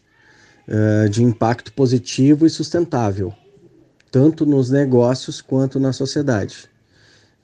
uh, 0.67 1.09
de 1.09 1.23
impacto 1.23 1.71
positivo 1.73 2.45
e 2.45 2.49
sustentável, 2.49 3.33
tanto 4.11 4.45
nos 4.45 4.69
negócios 4.69 5.41
quanto 5.41 5.79
na 5.79 5.93
sociedade. 5.93 6.69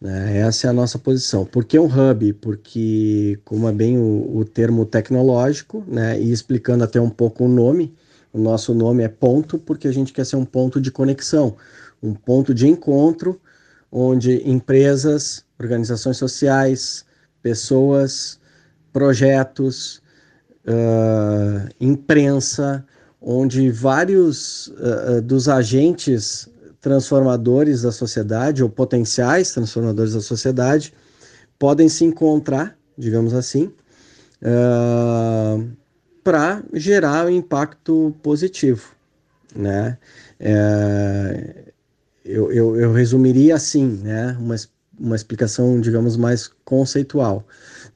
Né? 0.02 0.40
Essa 0.40 0.68
é 0.68 0.70
a 0.72 0.74
nossa 0.74 0.98
posição. 0.98 1.46
Por 1.46 1.64
que 1.64 1.78
um 1.78 1.86
hub? 1.86 2.34
Porque, 2.34 3.40
como 3.46 3.70
é 3.70 3.72
bem 3.72 4.00
o, 4.00 4.38
o 4.38 4.44
termo 4.44 4.86
tecnológico, 4.86 5.84
né? 5.88 6.20
e 6.20 6.32
explicando 6.32 6.84
até 6.84 7.00
um 7.00 7.10
pouco 7.10 7.46
o 7.46 7.48
nome, 7.48 7.94
o 8.34 8.40
nosso 8.40 8.74
nome 8.74 9.04
é 9.04 9.08
ponto 9.08 9.60
porque 9.60 9.88
a 9.88 9.92
gente 9.92 10.12
quer 10.12 10.26
ser 10.26 10.38
um 10.38 10.46
ponto 10.46 10.82
de 10.82 10.90
conexão, 10.90 11.56
um 12.02 12.14
ponto 12.14 12.54
de 12.54 12.68
encontro 12.68 13.40
onde 13.92 14.42
empresas, 14.50 15.44
organizações 15.60 16.18
sociais, 16.18 17.06
pessoas, 17.42 18.40
projetos, 18.94 20.02
uh, 20.66 21.70
imprensa, 21.80 22.86
onde 23.22 23.70
vários 23.70 24.68
uh, 24.68 25.22
dos 25.22 25.50
agentes 25.50 26.48
transformadores 26.82 27.84
da 27.84 27.92
sociedade 27.92 28.64
ou 28.64 28.70
potenciais 28.70 29.54
transformadores 29.54 30.14
da 30.14 30.22
sociedade 30.22 30.94
podem 31.58 31.88
se 31.88 32.04
encontrar, 32.04 32.76
digamos 32.98 33.34
assim, 33.36 33.72
uh, 34.42 35.72
para 36.24 36.64
gerar 36.74 37.28
um 37.28 37.30
impacto 37.30 38.16
positivo, 38.24 38.96
né? 39.56 39.98
É, 40.40 41.72
eu, 42.26 42.52
eu, 42.52 42.76
eu, 42.76 42.92
resumiria 42.92 43.56
assim, 43.56 44.00
né? 44.04 44.36
Uma, 44.40 44.56
uma 45.00 45.16
explicação, 45.16 45.80
digamos, 45.80 46.18
mais 46.18 46.50
conceitual. 46.66 47.46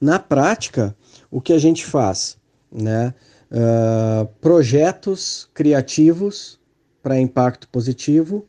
Na 0.00 0.18
prática, 0.18 0.94
o 1.30 1.40
que 1.40 1.52
a 1.52 1.58
gente 1.58 1.84
faz, 1.84 2.36
né? 2.70 3.14
Uh, 3.50 4.26
projetos 4.40 5.48
criativos 5.54 6.58
para 7.02 7.20
impacto 7.20 7.68
positivo. 7.68 8.44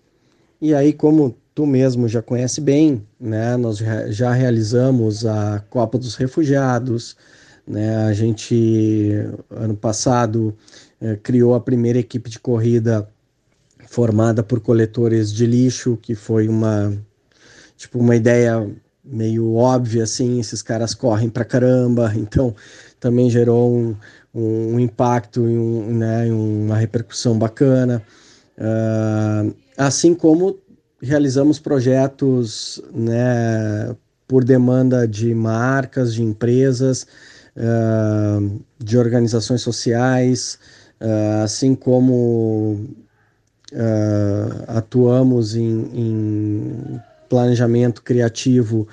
E 0.59 0.73
aí, 0.73 0.91
como 0.91 1.35
tu 1.53 1.65
mesmo 1.65 2.07
já 2.07 2.21
conhece 2.21 2.59
bem, 2.59 3.05
né? 3.19 3.55
Nós 3.57 3.77
já 4.09 4.31
realizamos 4.31 5.25
a 5.25 5.63
Copa 5.69 5.97
dos 5.97 6.15
Refugiados, 6.15 7.15
né? 7.67 7.95
A 8.05 8.13
gente 8.13 9.11
ano 9.49 9.75
passado 9.75 10.55
eh, 10.99 11.15
criou 11.21 11.53
a 11.53 11.59
primeira 11.59 11.99
equipe 11.99 12.29
de 12.29 12.39
corrida 12.39 13.07
formada 13.87 14.43
por 14.43 14.59
coletores 14.59 15.31
de 15.31 15.45
lixo, 15.45 15.97
que 16.01 16.15
foi 16.15 16.47
uma 16.47 16.97
tipo 17.75 17.99
uma 17.99 18.15
ideia 18.15 18.67
meio 19.03 19.55
óbvia 19.55 20.03
assim, 20.03 20.39
esses 20.39 20.61
caras 20.61 20.93
correm 20.93 21.29
pra 21.29 21.45
caramba, 21.45 22.13
então 22.17 22.55
também 22.99 23.29
gerou 23.29 23.75
um, 23.75 23.95
um, 24.33 24.79
impacto 24.79 25.47
e 25.49 25.57
um, 25.57 25.97
né, 25.97 26.31
uma 26.31 26.77
repercussão 26.77 27.37
bacana. 27.37 28.03
Uh, 28.57 29.53
assim 29.77 30.15
como 30.15 30.57
realizamos 30.99 31.59
projetos 31.59 32.81
né, 32.91 33.95
por 34.27 34.43
demanda 34.43 35.07
de 35.07 35.33
marcas, 35.33 36.13
de 36.13 36.23
empresas, 36.23 37.05
uh, 37.55 38.59
de 38.79 38.97
organizações 38.97 39.61
sociais, 39.61 40.57
uh, 40.99 41.43
assim 41.43 41.75
como 41.75 42.87
atuamos 44.65 45.57
em, 45.57 45.89
em 45.93 47.01
planejamento 47.27 48.01
criativo 48.01 48.87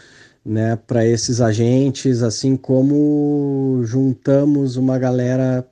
né, 0.44 0.76
para 0.86 1.06
esses 1.06 1.40
agentes, 1.40 2.22
assim 2.22 2.56
como 2.56 3.80
juntamos 3.84 4.76
uma 4.76 4.98
galera 4.98 5.64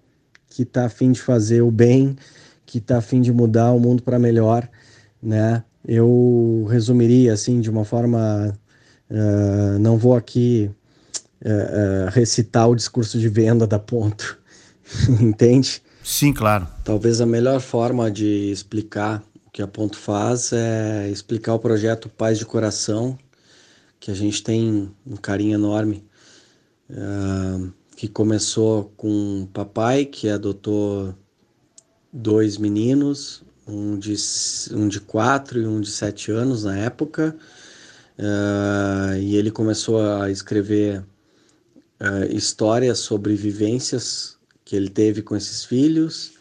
que 0.48 0.62
está 0.62 0.86
afim 0.86 1.10
de 1.12 1.20
fazer 1.20 1.62
o 1.62 1.70
bem, 1.70 2.16
que 2.72 2.78
está 2.78 2.96
afim 2.96 3.20
de 3.20 3.30
mudar 3.30 3.70
o 3.72 3.78
mundo 3.78 4.02
para 4.02 4.18
melhor, 4.18 4.66
né? 5.22 5.62
Eu 5.86 6.66
resumiria 6.70 7.34
assim 7.34 7.60
de 7.60 7.68
uma 7.68 7.84
forma, 7.84 8.58
uh, 9.10 9.78
não 9.78 9.98
vou 9.98 10.16
aqui 10.16 10.70
uh, 11.44 12.06
uh, 12.06 12.10
recitar 12.10 12.70
o 12.70 12.74
discurso 12.74 13.18
de 13.18 13.28
venda 13.28 13.66
da 13.66 13.78
Ponto, 13.78 14.38
entende? 15.20 15.82
Sim, 16.02 16.32
claro. 16.32 16.66
Talvez 16.82 17.20
a 17.20 17.26
melhor 17.26 17.60
forma 17.60 18.10
de 18.10 18.50
explicar 18.50 19.22
o 19.46 19.50
que 19.50 19.60
a 19.60 19.66
Ponto 19.66 19.98
faz 19.98 20.50
é 20.54 21.10
explicar 21.10 21.52
o 21.52 21.58
projeto 21.58 22.08
Paz 22.08 22.38
de 22.38 22.46
Coração, 22.46 23.18
que 24.00 24.10
a 24.10 24.14
gente 24.14 24.42
tem 24.42 24.90
um 25.06 25.16
carinho 25.16 25.56
enorme, 25.56 26.02
uh, 26.88 27.70
que 27.94 28.08
começou 28.08 28.90
com 28.96 29.42
o 29.42 29.46
papai, 29.46 30.06
que 30.06 30.30
adotou 30.30 31.14
dois 32.12 32.58
meninos, 32.58 33.42
um 33.66 33.98
de, 33.98 34.14
um 34.72 34.86
de 34.88 35.00
quatro 35.00 35.60
e 35.60 35.66
um 35.66 35.80
de 35.80 35.90
sete 35.90 36.30
anos 36.30 36.64
na 36.64 36.76
época, 36.76 37.36
uh, 38.18 39.16
e 39.18 39.36
ele 39.36 39.50
começou 39.50 40.00
a 40.00 40.30
escrever 40.30 41.00
uh, 42.00 42.24
histórias 42.30 42.98
sobre 42.98 43.34
vivências 43.34 44.36
que 44.64 44.76
ele 44.76 44.90
teve 44.90 45.22
com 45.22 45.34
esses 45.34 45.64
filhos, 45.64 46.32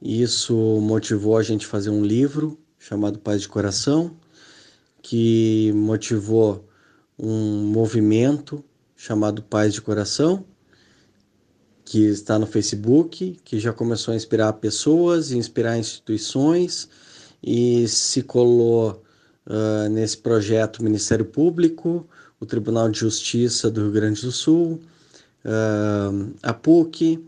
e 0.00 0.22
isso 0.22 0.54
motivou 0.80 1.36
a 1.36 1.42
gente 1.42 1.66
a 1.66 1.68
fazer 1.68 1.90
um 1.90 2.04
livro 2.04 2.58
chamado 2.78 3.18
Paz 3.18 3.42
de 3.42 3.48
Coração, 3.48 4.16
que 5.02 5.72
motivou 5.74 6.68
um 7.18 7.64
movimento 7.64 8.64
chamado 8.96 9.42
Paz 9.42 9.74
de 9.74 9.80
Coração, 9.80 10.44
que 11.88 12.04
está 12.04 12.38
no 12.38 12.46
Facebook, 12.46 13.38
que 13.42 13.58
já 13.58 13.72
começou 13.72 14.12
a 14.12 14.16
inspirar 14.16 14.52
pessoas, 14.54 15.32
inspirar 15.32 15.78
instituições 15.78 16.86
e 17.42 17.88
se 17.88 18.22
colou 18.22 19.02
uh, 19.46 19.88
nesse 19.88 20.18
projeto 20.18 20.84
Ministério 20.84 21.24
Público, 21.24 22.06
o 22.38 22.44
Tribunal 22.44 22.90
de 22.90 22.98
Justiça 22.98 23.70
do 23.70 23.84
Rio 23.84 23.92
Grande 23.92 24.20
do 24.20 24.30
Sul, 24.30 24.82
uh, 25.46 26.34
a 26.42 26.52
PUC, 26.52 27.24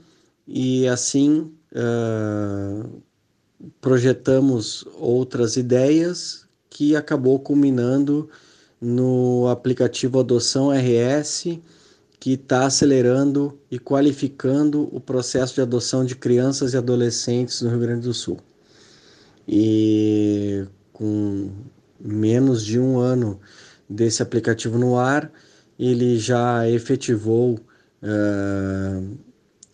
e 0.46 0.86
assim 0.86 1.50
uh, 1.72 3.02
projetamos 3.80 4.84
outras 4.98 5.56
ideias 5.56 6.44
que 6.68 6.94
acabou 6.94 7.38
culminando 7.38 8.28
no 8.78 9.48
aplicativo 9.48 10.20
Adoção 10.20 10.70
RS, 10.70 11.58
que 12.20 12.34
está 12.34 12.66
acelerando 12.66 13.58
e 13.70 13.78
qualificando 13.78 14.94
o 14.94 15.00
processo 15.00 15.54
de 15.54 15.62
adoção 15.62 16.04
de 16.04 16.14
crianças 16.14 16.74
e 16.74 16.76
adolescentes 16.76 17.62
no 17.62 17.70
Rio 17.70 17.80
Grande 17.80 18.02
do 18.02 18.12
Sul. 18.12 18.38
E 19.48 20.66
com 20.92 21.50
menos 21.98 22.62
de 22.62 22.78
um 22.78 22.98
ano 22.98 23.40
desse 23.88 24.22
aplicativo 24.22 24.78
no 24.78 24.98
ar, 24.98 25.32
ele 25.78 26.18
já 26.18 26.68
efetivou 26.68 27.58
uh, 28.02 29.18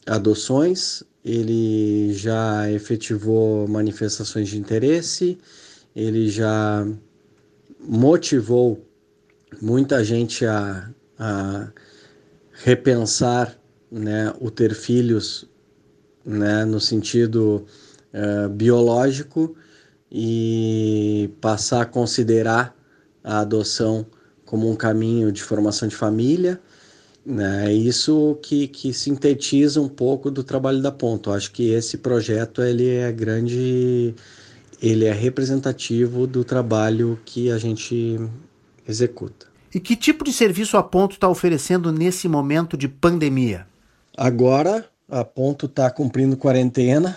adoções, 0.06 1.02
ele 1.24 2.12
já 2.14 2.70
efetivou 2.70 3.66
manifestações 3.66 4.48
de 4.48 4.56
interesse, 4.56 5.36
ele 5.96 6.28
já 6.30 6.86
motivou 7.80 8.86
muita 9.60 10.04
gente 10.04 10.46
a, 10.46 10.88
a 11.18 11.72
repensar 12.64 13.56
né, 13.90 14.32
o 14.40 14.50
ter 14.50 14.74
filhos 14.74 15.48
né, 16.24 16.64
no 16.64 16.80
sentido 16.80 17.64
uh, 18.12 18.48
biológico 18.48 19.54
e 20.10 21.30
passar 21.40 21.82
a 21.82 21.86
considerar 21.86 22.74
a 23.22 23.40
adoção 23.40 24.06
como 24.44 24.70
um 24.70 24.76
caminho 24.76 25.30
de 25.30 25.42
formação 25.42 25.88
de 25.88 25.96
família. 25.96 26.60
Né, 27.24 27.72
isso 27.72 28.38
que, 28.40 28.68
que 28.68 28.92
sintetiza 28.92 29.80
um 29.80 29.88
pouco 29.88 30.30
do 30.30 30.44
trabalho 30.44 30.80
da 30.80 30.92
Ponto. 30.92 31.32
Acho 31.32 31.50
que 31.50 31.70
esse 31.70 31.98
projeto 31.98 32.62
ele 32.62 32.88
é 32.88 33.10
grande, 33.10 34.14
ele 34.80 35.04
é 35.04 35.12
representativo 35.12 36.26
do 36.26 36.44
trabalho 36.44 37.18
que 37.24 37.50
a 37.50 37.58
gente 37.58 38.16
executa. 38.86 39.55
E 39.74 39.80
que 39.80 39.96
tipo 39.96 40.24
de 40.24 40.32
serviço 40.32 40.76
a 40.76 40.82
Ponto 40.82 41.12
está 41.12 41.28
oferecendo 41.28 41.92
nesse 41.92 42.28
momento 42.28 42.76
de 42.76 42.88
pandemia? 42.88 43.66
Agora, 44.16 44.86
a 45.08 45.24
Ponto 45.24 45.66
está 45.66 45.90
cumprindo 45.90 46.36
quarentena, 46.36 47.16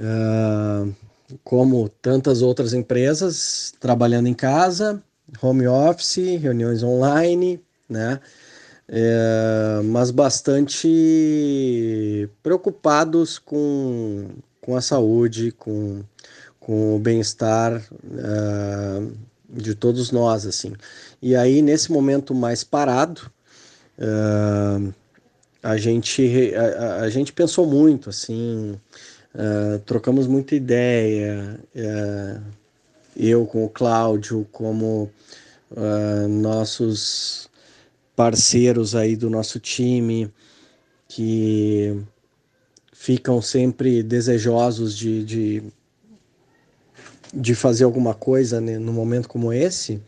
uh, 0.00 0.94
como 1.42 1.88
tantas 1.88 2.42
outras 2.42 2.72
empresas, 2.72 3.74
trabalhando 3.80 4.28
em 4.28 4.34
casa, 4.34 5.02
home 5.42 5.66
office, 5.66 6.40
reuniões 6.40 6.82
online, 6.82 7.60
né? 7.88 8.20
É, 8.90 9.82
mas 9.84 10.10
bastante 10.10 12.26
preocupados 12.42 13.38
com, 13.38 14.28
com 14.62 14.76
a 14.76 14.80
saúde, 14.80 15.52
com, 15.52 16.02
com 16.58 16.96
o 16.96 16.98
bem-estar 16.98 17.82
uh, 17.92 19.12
de 19.50 19.74
todos 19.74 20.10
nós, 20.10 20.46
assim. 20.46 20.72
E 21.20 21.34
aí, 21.34 21.62
nesse 21.62 21.90
momento 21.90 22.34
mais 22.34 22.62
parado, 22.62 23.30
uh, 23.98 24.94
a, 25.62 25.76
gente, 25.76 26.54
a, 26.54 27.02
a, 27.02 27.10
gente 27.10 27.32
pensou 27.32 27.66
muito, 27.66 28.10
assim, 28.10 28.78
uh, 29.34 29.78
trocamos 29.80 30.26
muita 30.26 30.54
ideia, 30.54 31.58
uh, 31.74 32.42
eu 33.16 33.44
com 33.46 33.64
o 33.64 33.68
Cláudio, 33.68 34.46
como 34.52 35.10
nossos 36.30 37.50
parceiros 38.16 38.94
aí 38.94 39.14
do 39.16 39.28
nosso 39.28 39.60
time, 39.60 40.32
que 41.06 42.00
ficam 42.90 43.42
sempre 43.42 44.02
desejosos 44.02 44.96
de, 44.96 45.24
de 45.24 45.62
de 47.32 47.54
fazer 47.54 47.84
alguma 47.84 48.14
coisa 48.14 48.60
né, 48.60 48.78
no 48.78 48.92
momento 48.92 49.28
como 49.28 49.52
esse, 49.52 50.00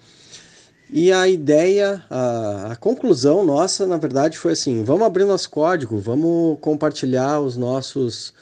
E 0.92 1.12
a 1.12 1.28
ideia, 1.28 2.04
a, 2.11 2.73
a, 2.73 2.76
conclusão 2.76 3.44
nossa, 3.44 3.87
na 3.87 3.97
verdade, 3.97 4.37
foi 4.37 4.52
assim: 4.52 4.82
vamos 4.82 5.06
abrir 5.06 5.25
nosso 5.25 5.49
código, 5.49 5.99
vamos 5.99 6.59
compartilhar 6.61 7.40
os 7.40 7.56
nossos 7.56 8.35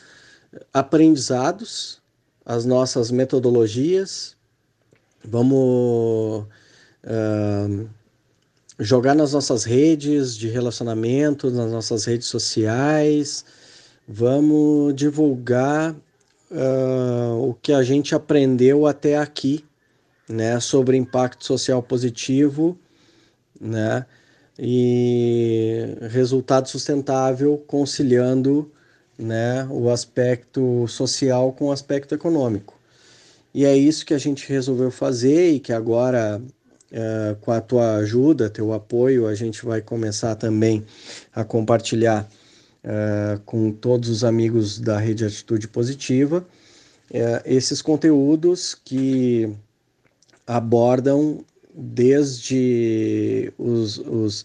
aprendizados, 0.73 2.00
as 2.47 2.64
nossas 2.64 3.11
metodologias, 3.11 4.35
vamos 5.23 6.47
uh, 7.05 7.88
jogar 8.78 9.14
nas 9.14 9.35
nossas 9.35 9.64
redes 9.64 10.35
de 10.35 10.49
relacionamento, 10.49 11.50
nas 11.50 11.71
nossas 11.71 12.07
redes 12.07 12.28
sociais, 12.28 13.45
vamos 14.09 14.95
divulgar 14.95 15.95
uh, 16.50 17.47
o 17.47 17.52
que 17.61 17.75
a 17.75 17.83
gente 17.83 18.14
aprendeu 18.14 18.87
até 18.87 19.19
aqui 19.19 19.68
né, 20.28 20.61
sobre 20.61 20.97
impacto 20.97 21.44
social 21.44 21.82
positivo, 21.82 22.78
né, 23.61 24.04
e 24.58 25.97
resultado 26.11 26.68
sustentável 26.68 27.56
conciliando, 27.66 28.70
né, 29.18 29.66
o 29.70 29.90
aspecto 29.90 30.87
social 30.88 31.52
com 31.52 31.66
o 31.66 31.73
aspecto 31.73 32.14
econômico. 32.14 32.78
E 33.54 33.64
é 33.64 33.76
isso 33.76 34.04
que 34.04 34.14
a 34.14 34.18
gente 34.18 34.49
resolveu 34.49 34.90
fazer 34.90 35.50
e 35.50 35.61
que 35.61 35.73
agora, 35.73 36.40
uh, 36.40 37.37
com 37.40 37.50
a 37.50 37.61
tua 37.61 37.97
ajuda, 37.97 38.50
teu 38.50 38.73
apoio, 38.73 39.26
a 39.26 39.35
gente 39.35 39.64
vai 39.64 39.80
começar 39.80 40.37
também 40.37 40.85
a 41.35 41.42
compartilhar 41.44 42.28
uh, 42.85 43.40
com 43.47 43.73
todos 43.73 44.08
os 44.11 44.23
amigos 44.23 44.78
da 44.78 44.99
Rede 44.99 45.25
Atitude 45.25 45.66
Positiva 45.66 46.47
uh, 47.11 47.42
esses 47.44 47.82
conteúdos 47.82 48.75
que 48.75 49.50
abordam 50.49 51.45
desde 51.75 53.52
os, 53.59 53.99
os 53.99 54.40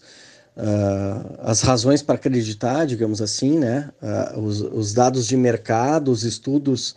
uh, 0.54 1.38
as 1.38 1.62
razões 1.62 2.02
para 2.02 2.16
acreditar, 2.16 2.84
digamos 2.84 3.22
assim, 3.22 3.58
né? 3.58 3.90
Uh, 4.02 4.40
os, 4.40 4.60
os, 4.60 4.92
dados 4.92 5.26
de 5.26 5.36
mercado, 5.36 6.10
os 6.12 6.22
estudos 6.22 6.94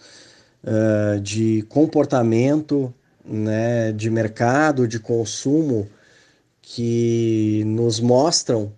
uh, 0.63 1.19
de 1.21 1.63
comportamento, 1.69 2.93
né? 3.25 3.93
De 3.93 4.09
mercado, 4.09 4.85
de 4.85 4.99
consumo, 4.99 5.87
que 6.61 7.63
nos 7.65 8.01
mostram 8.01 8.73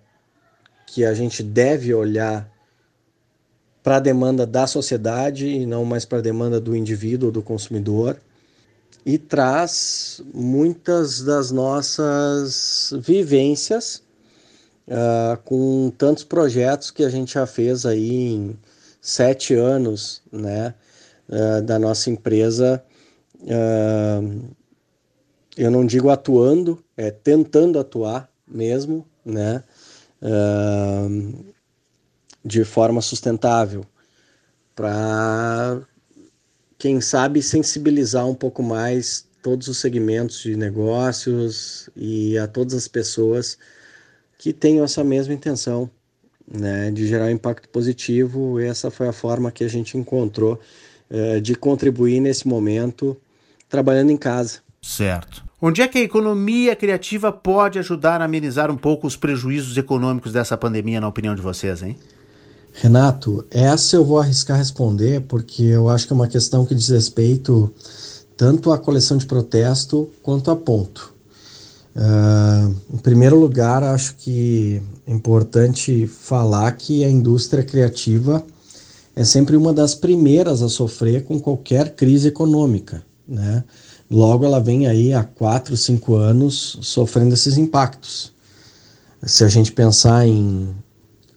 que 0.86 1.04
a 1.04 1.14
gente 1.16 1.42
deve 1.42 1.92
olhar 1.92 2.48
para 3.82 3.96
a 3.96 4.00
demanda 4.00 4.46
da 4.46 4.68
sociedade 4.68 5.48
e 5.48 5.66
não 5.66 5.84
mais 5.84 6.06
para 6.06 6.20
a 6.20 6.22
demanda 6.22 6.60
do 6.62 6.76
indivíduo 6.76 7.28
ou 7.28 7.32
do 7.32 7.42
consumidor 7.42 8.20
e 9.10 9.18
traz 9.18 10.22
muitas 10.36 11.24
das 11.24 11.50
nossas 11.50 12.94
vivências 13.00 14.04
uh, 14.88 15.36
com 15.46 15.92
tantos 15.98 16.24
projetos 16.24 16.92
que 16.92 17.04
a 17.04 17.10
gente 17.10 17.34
já 17.34 17.48
fez 17.48 17.88
aí 17.88 18.34
em 18.34 18.60
sete 19.02 19.56
anos, 19.56 20.22
né, 20.32 20.76
uh, 21.28 21.60
da 21.64 21.80
nossa 21.80 22.12
empresa. 22.12 22.84
Uh, 23.42 24.54
eu 25.58 25.72
não 25.72 25.88
digo 25.88 26.12
atuando, 26.12 26.78
é 26.96 27.10
tentando 27.10 27.80
atuar 27.80 28.30
mesmo, 28.48 29.08
né, 29.26 29.64
de 32.46 32.64
forma 32.64 33.02
sustentável 33.02 33.84
para 34.76 35.82
quem 36.80 37.02
sabe 37.02 37.44
sensibilizar 37.44 38.26
um 38.26 38.34
pouco 38.34 38.64
mais 38.64 39.28
todos 39.44 39.68
os 39.68 39.78
segmentos 39.78 40.42
de 40.42 40.56
negócios 40.56 41.90
e 41.96 42.38
a 42.38 42.48
todas 42.48 42.74
as 42.74 42.88
pessoas 42.88 43.58
que 44.38 44.54
tenham 44.54 44.86
essa 44.86 45.04
mesma 45.04 45.34
intenção, 45.34 45.92
né, 46.50 46.90
de 46.90 47.06
gerar 47.06 47.26
um 47.26 47.32
impacto 47.32 47.68
positivo. 47.68 48.58
Essa 48.60 48.90
foi 48.90 49.10
a 49.10 49.14
forma 49.14 49.52
que 49.52 49.66
a 49.66 49.68
gente 49.68 49.98
encontrou 49.98 50.58
eh, 51.10 51.42
de 51.42 51.54
contribuir 51.54 52.22
nesse 52.22 52.48
momento 52.48 53.18
trabalhando 53.68 54.12
em 54.12 54.18
casa. 54.18 54.60
Certo. 54.82 55.44
Onde 55.62 55.82
é 55.82 55.88
que 55.88 55.98
a 55.98 56.02
economia 56.02 56.78
criativa 56.78 57.32
pode 57.34 57.78
ajudar 57.78 58.22
a 58.22 58.26
amenizar 58.26 58.72
um 58.72 58.78
pouco 58.78 59.06
os 59.06 59.18
prejuízos 59.18 59.76
econômicos 59.78 60.32
dessa 60.32 60.58
pandemia, 60.58 61.02
na 61.02 61.10
opinião 61.10 61.36
de 61.36 61.42
vocês, 61.42 61.84
hein? 61.84 61.98
Renato, 62.82 63.46
essa 63.52 63.98
eu 63.98 64.06
vou 64.06 64.20
arriscar 64.20 64.58
responder 64.58 65.20
porque 65.28 65.64
eu 65.64 65.90
acho 65.90 66.08
que 66.08 66.14
é 66.14 66.16
uma 66.16 66.30
questão 66.30 66.66
que 66.66 66.74
diz 66.74 66.88
respeito 66.88 67.70
tanto 68.38 68.72
à 68.72 68.78
coleção 68.78 69.18
de 69.18 69.26
protesto 69.26 70.10
quanto 70.24 70.50
a 70.50 70.56
ponto. 70.56 71.14
Uh, 71.94 72.74
em 72.94 72.98
primeiro 72.98 73.38
lugar, 73.38 73.84
acho 73.84 74.16
que 74.16 74.82
é 75.06 75.12
importante 75.12 76.08
falar 76.08 76.72
que 76.72 77.04
a 77.04 77.10
indústria 77.10 77.66
criativa 77.66 78.46
é 79.14 79.26
sempre 79.26 79.58
uma 79.58 79.74
das 79.74 79.94
primeiras 79.94 80.62
a 80.62 80.70
sofrer 80.70 81.26
com 81.26 81.38
qualquer 81.38 81.96
crise 81.96 82.30
econômica. 82.30 83.04
Né? 83.28 83.62
Logo, 84.10 84.46
ela 84.46 84.62
vem 84.62 84.88
aí 84.88 85.14
há 85.14 85.26
quatro, 85.26 85.76
cinco 85.76 86.16
anos 86.16 86.80
sofrendo 86.82 87.34
esses 87.34 87.58
impactos. 87.58 88.32
Se 89.22 89.44
a 89.44 89.50
gente 89.50 89.74
pensar 89.74 90.26
em 90.26 90.74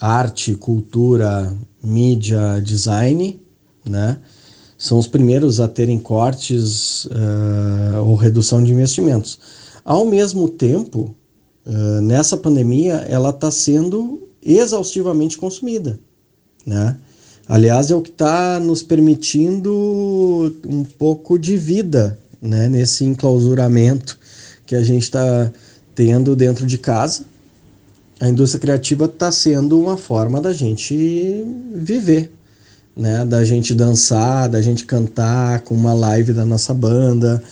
arte, 0.03 0.57
cultura, 0.57 1.57
mídia, 1.81 2.61
design, 2.61 3.41
né? 3.89 4.19
São 4.77 4.99
os 4.99 5.07
primeiros 5.07 5.61
a 5.61 5.69
terem 5.69 5.97
cortes 5.97 7.05
uh, 7.05 8.05
ou 8.05 8.17
redução 8.17 8.65
de 8.65 8.73
investimentos. 8.73 9.39
Ao 9.85 10.05
mesmo 10.05 10.49
tempo, 10.49 11.15
uh, 11.65 12.01
nessa 12.01 12.37
pandemia, 12.37 12.95
ela 13.09 13.31
está 13.31 13.49
sendo 13.49 14.29
exaustivamente 14.45 15.39
consumida, 15.39 16.01
né? 16.67 16.97
Aliás, 17.47 17.93
é 17.93 17.95
o 17.95 18.03
que 18.03 18.11
está 18.11 18.59
nos 18.59 18.83
permitindo 18.83 20.53
um 20.67 20.83
pouco 20.83 21.39
de 21.39 21.57
vida, 21.57 22.19
né? 22.41 22.69
Nesse 22.69 23.05
enclausuramento 23.05 24.19
que 24.67 24.75
a 24.75 24.83
gente 24.83 25.03
está 25.05 25.53
tendo 25.95 26.35
dentro 26.35 26.67
de 26.67 26.77
casa, 26.77 27.25
a 28.23 28.29
indústria 28.29 28.61
criativa 28.61 29.07
está 29.07 29.33
sendo 29.33 29.81
uma 29.81 29.97
forma 29.97 30.41
da 30.41 30.53
gente 30.53 31.45
viver, 31.75 32.31
né? 32.97 33.25
Da 33.25 33.45
gente 33.45 33.75
dançar, 33.75 34.49
da 34.49 34.63
gente 34.63 34.85
cantar 34.85 35.63
com 35.63 35.75
uma 35.75 35.93
live 35.93 36.33
da 36.33 36.45
nossa 36.45 36.73
banda 36.73 37.43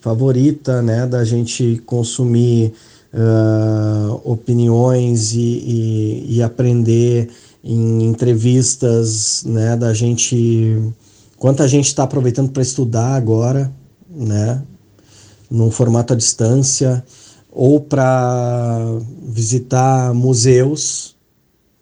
favorita, 0.00 0.80
né? 0.82 1.04
Da 1.04 1.24
gente 1.24 1.82
consumir 1.84 2.72
uh, 3.12 4.20
opiniões 4.22 5.32
e, 5.32 5.40
e, 5.40 6.36
e, 6.36 6.42
aprender 6.44 7.28
em 7.64 8.04
entrevistas, 8.04 9.42
né? 9.44 9.76
Da 9.76 9.92
gente 9.92 10.80
quanta 11.38 11.66
gente 11.66 11.88
está 11.88 12.04
aproveitando 12.04 12.52
para 12.52 12.62
estudar 12.62 13.16
agora, 13.16 13.68
né? 14.08 14.62
Num 15.50 15.72
formato 15.72 16.12
à 16.12 16.16
distância 16.16 17.04
ou 17.50 17.80
para 17.80 18.78
visitar 19.22 20.14
museus, 20.14 21.16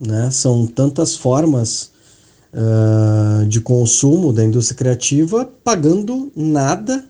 né? 0.01 0.31
São 0.31 0.67
tantas 0.67 1.17
formas 1.17 1.91
uh, 2.53 3.47
de 3.47 3.61
consumo 3.61 4.33
da 4.33 4.45
indústria 4.45 4.77
criativa 4.77 5.45
pagando 5.63 6.33
nada 6.35 7.05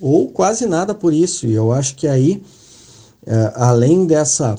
ou 0.00 0.28
quase 0.28 0.66
nada 0.66 0.94
por 0.94 1.12
isso. 1.12 1.46
E 1.46 1.52
eu 1.54 1.72
acho 1.72 1.96
que 1.96 2.06
aí, 2.06 2.42
uh, 3.26 3.52
além 3.54 4.06
dessa 4.06 4.56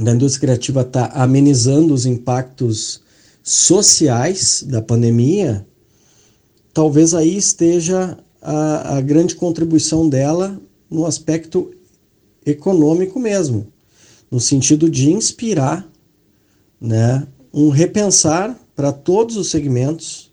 da 0.00 0.12
indústria 0.12 0.48
criativa 0.48 0.80
estar 0.80 1.08
tá 1.08 1.22
amenizando 1.22 1.92
os 1.92 2.06
impactos 2.06 3.02
sociais 3.42 4.64
da 4.66 4.80
pandemia, 4.80 5.66
talvez 6.72 7.12
aí 7.12 7.36
esteja 7.36 8.16
a, 8.40 8.96
a 8.96 9.00
grande 9.02 9.34
contribuição 9.34 10.08
dela 10.08 10.58
no 10.90 11.04
aspecto 11.04 11.70
econômico 12.44 13.18
mesmo, 13.18 13.66
no 14.30 14.40
sentido 14.40 14.88
de 14.88 15.10
inspirar 15.10 15.86
né, 16.80 17.26
um 17.52 17.68
repensar 17.68 18.58
para 18.74 18.92
todos 18.92 19.36
os 19.36 19.50
segmentos 19.50 20.32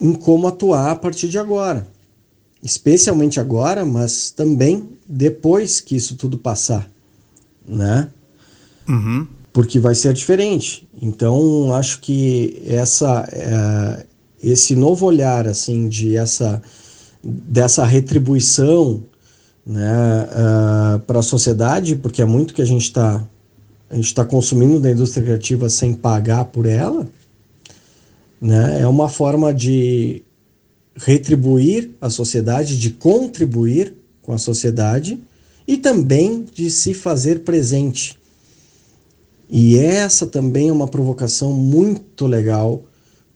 em 0.00 0.12
como 0.12 0.48
atuar 0.48 0.90
a 0.90 0.96
partir 0.96 1.28
de 1.28 1.38
agora. 1.38 1.86
Especialmente 2.62 3.38
agora, 3.38 3.84
mas 3.84 4.30
também 4.30 4.88
depois 5.06 5.80
que 5.80 5.96
isso 5.96 6.16
tudo 6.16 6.38
passar, 6.38 6.90
né? 7.66 8.08
Uhum. 8.88 9.26
Porque 9.52 9.78
vai 9.78 9.94
ser 9.94 10.12
diferente. 10.14 10.88
Então, 11.00 11.74
acho 11.74 12.00
que 12.00 12.62
essa, 12.66 13.28
é, 13.32 14.06
esse 14.42 14.74
novo 14.74 15.06
olhar, 15.06 15.46
assim, 15.46 15.88
de 15.88 16.16
essa, 16.16 16.62
dessa 17.22 17.84
retribuição 17.84 19.04
né, 19.64 20.24
uh, 20.24 20.98
para 21.00 21.20
a 21.20 21.22
sociedade, 21.22 21.96
porque 21.96 22.20
é 22.20 22.24
muito 22.24 22.54
que 22.54 22.62
a 22.62 22.66
gente 22.66 22.82
está 22.82 23.24
a 23.88 23.94
gente 23.94 24.06
está 24.06 24.24
consumindo 24.24 24.80
da 24.80 24.90
indústria 24.90 25.22
criativa 25.22 25.68
sem 25.68 25.92
pagar 25.92 26.46
por 26.46 26.64
ela, 26.64 27.06
né? 28.40 28.80
É 28.80 28.86
uma 28.86 29.06
forma 29.06 29.52
de 29.52 30.22
retribuir 30.96 31.90
a 32.00 32.08
sociedade, 32.08 32.80
de 32.80 32.88
contribuir 32.88 33.94
com 34.22 34.32
a 34.32 34.38
sociedade 34.38 35.22
e 35.68 35.76
também 35.76 36.42
de 36.54 36.70
se 36.70 36.94
fazer 36.94 37.40
presente. 37.40 38.18
E 39.48 39.76
essa 39.76 40.26
também 40.26 40.70
é 40.70 40.72
uma 40.72 40.88
provocação 40.88 41.52
muito 41.52 42.26
legal 42.26 42.82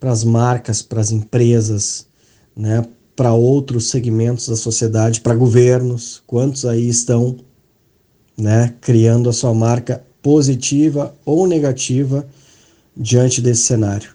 para 0.00 0.10
as 0.10 0.24
marcas, 0.24 0.80
para 0.80 1.02
as 1.02 1.10
empresas, 1.10 2.06
né, 2.56 2.82
para 3.16 3.32
outros 3.32 3.88
segmentos 3.88 4.46
da 4.48 4.56
sociedade, 4.56 5.22
para 5.22 5.34
governos, 5.34 6.22
quantos 6.26 6.66
aí 6.66 6.86
estão 6.86 7.38
né, 8.36 8.74
criando 8.80 9.30
a 9.30 9.32
sua 9.32 9.54
marca 9.54 10.04
positiva 10.22 11.14
ou 11.24 11.46
negativa 11.46 12.26
diante 12.94 13.40
desse 13.40 13.62
cenário. 13.62 14.14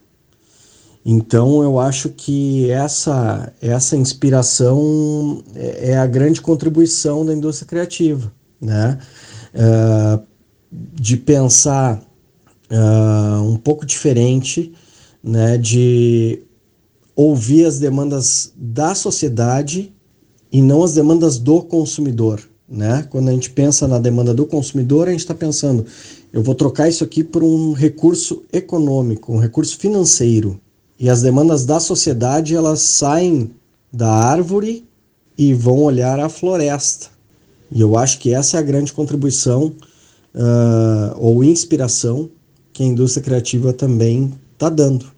Então 1.03 1.63
eu 1.63 1.79
acho 1.79 2.09
que 2.09 2.69
essa, 2.69 3.51
essa 3.59 3.97
inspiração 3.97 5.43
é, 5.55 5.91
é 5.91 5.97
a 5.97 6.05
grande 6.05 6.39
contribuição 6.41 7.25
da 7.25 7.33
indústria 7.33 7.67
criativa, 7.67 8.31
né? 8.59 8.99
Uh, 9.53 10.23
de 10.71 11.17
pensar 11.17 11.99
uh, 12.71 13.41
um 13.41 13.57
pouco 13.57 13.85
diferente, 13.85 14.73
né? 15.23 15.57
De 15.57 16.43
ouvir 17.15 17.65
as 17.65 17.79
demandas 17.79 18.53
da 18.55 18.95
sociedade 18.95 19.93
e 20.51 20.61
não 20.61 20.83
as 20.83 20.93
demandas 20.93 21.37
do 21.37 21.61
consumidor, 21.61 22.41
né? 22.67 23.07
Quando 23.09 23.29
a 23.29 23.31
gente 23.31 23.49
pensa 23.49 23.87
na 23.87 23.99
demanda 23.99 24.33
do 24.33 24.45
consumidor, 24.45 25.07
a 25.07 25.11
gente 25.11 25.21
está 25.21 25.35
pensando, 25.35 25.85
eu 26.31 26.41
vou 26.41 26.55
trocar 26.55 26.89
isso 26.89 27.03
aqui 27.03 27.23
por 27.23 27.43
um 27.43 27.73
recurso 27.73 28.43
econômico, 28.51 29.33
um 29.33 29.39
recurso 29.39 29.77
financeiro, 29.77 30.59
e 30.99 31.09
as 31.09 31.21
demandas 31.21 31.65
da 31.65 31.79
sociedade 31.79 32.55
elas 32.55 32.81
saem 32.81 33.51
da 33.91 34.09
árvore 34.09 34.87
e 35.37 35.53
vão 35.53 35.79
olhar 35.79 36.19
a 36.19 36.29
floresta. 36.29 37.07
E 37.71 37.81
eu 37.81 37.97
acho 37.97 38.19
que 38.19 38.33
essa 38.33 38.57
é 38.57 38.59
a 38.59 38.63
grande 38.63 38.93
contribuição 38.93 39.73
uh, 40.35 41.17
ou 41.17 41.43
inspiração 41.43 42.29
que 42.73 42.83
a 42.83 42.85
indústria 42.85 43.23
criativa 43.23 43.73
também 43.73 44.33
está 44.53 44.69
dando. 44.69 45.11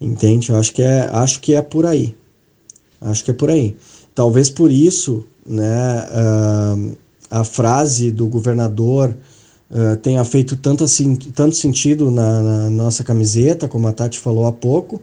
Entende? 0.00 0.50
Eu 0.50 0.56
acho 0.56 0.72
que 0.72 0.82
é, 0.82 1.08
acho 1.12 1.40
que 1.40 1.54
é 1.54 1.62
por 1.62 1.86
aí. 1.86 2.14
Acho 3.00 3.24
que 3.24 3.30
é 3.30 3.34
por 3.34 3.50
aí. 3.50 3.76
Talvez 4.14 4.50
por 4.50 4.70
isso, 4.70 5.24
né, 5.46 6.06
uh, 6.10 6.96
a 7.30 7.44
frase 7.44 8.10
do 8.10 8.26
governador 8.26 9.14
uh, 9.70 9.96
tenha 9.98 10.24
feito 10.24 10.56
tanto, 10.56 10.84
assim, 10.84 11.14
tanto 11.16 11.56
sentido 11.56 12.10
na, 12.10 12.42
na 12.42 12.70
nossa 12.70 13.04
camiseta, 13.04 13.68
como 13.68 13.88
a 13.88 13.92
Tati 13.92 14.18
falou 14.18 14.46
há 14.46 14.52
pouco, 14.52 15.00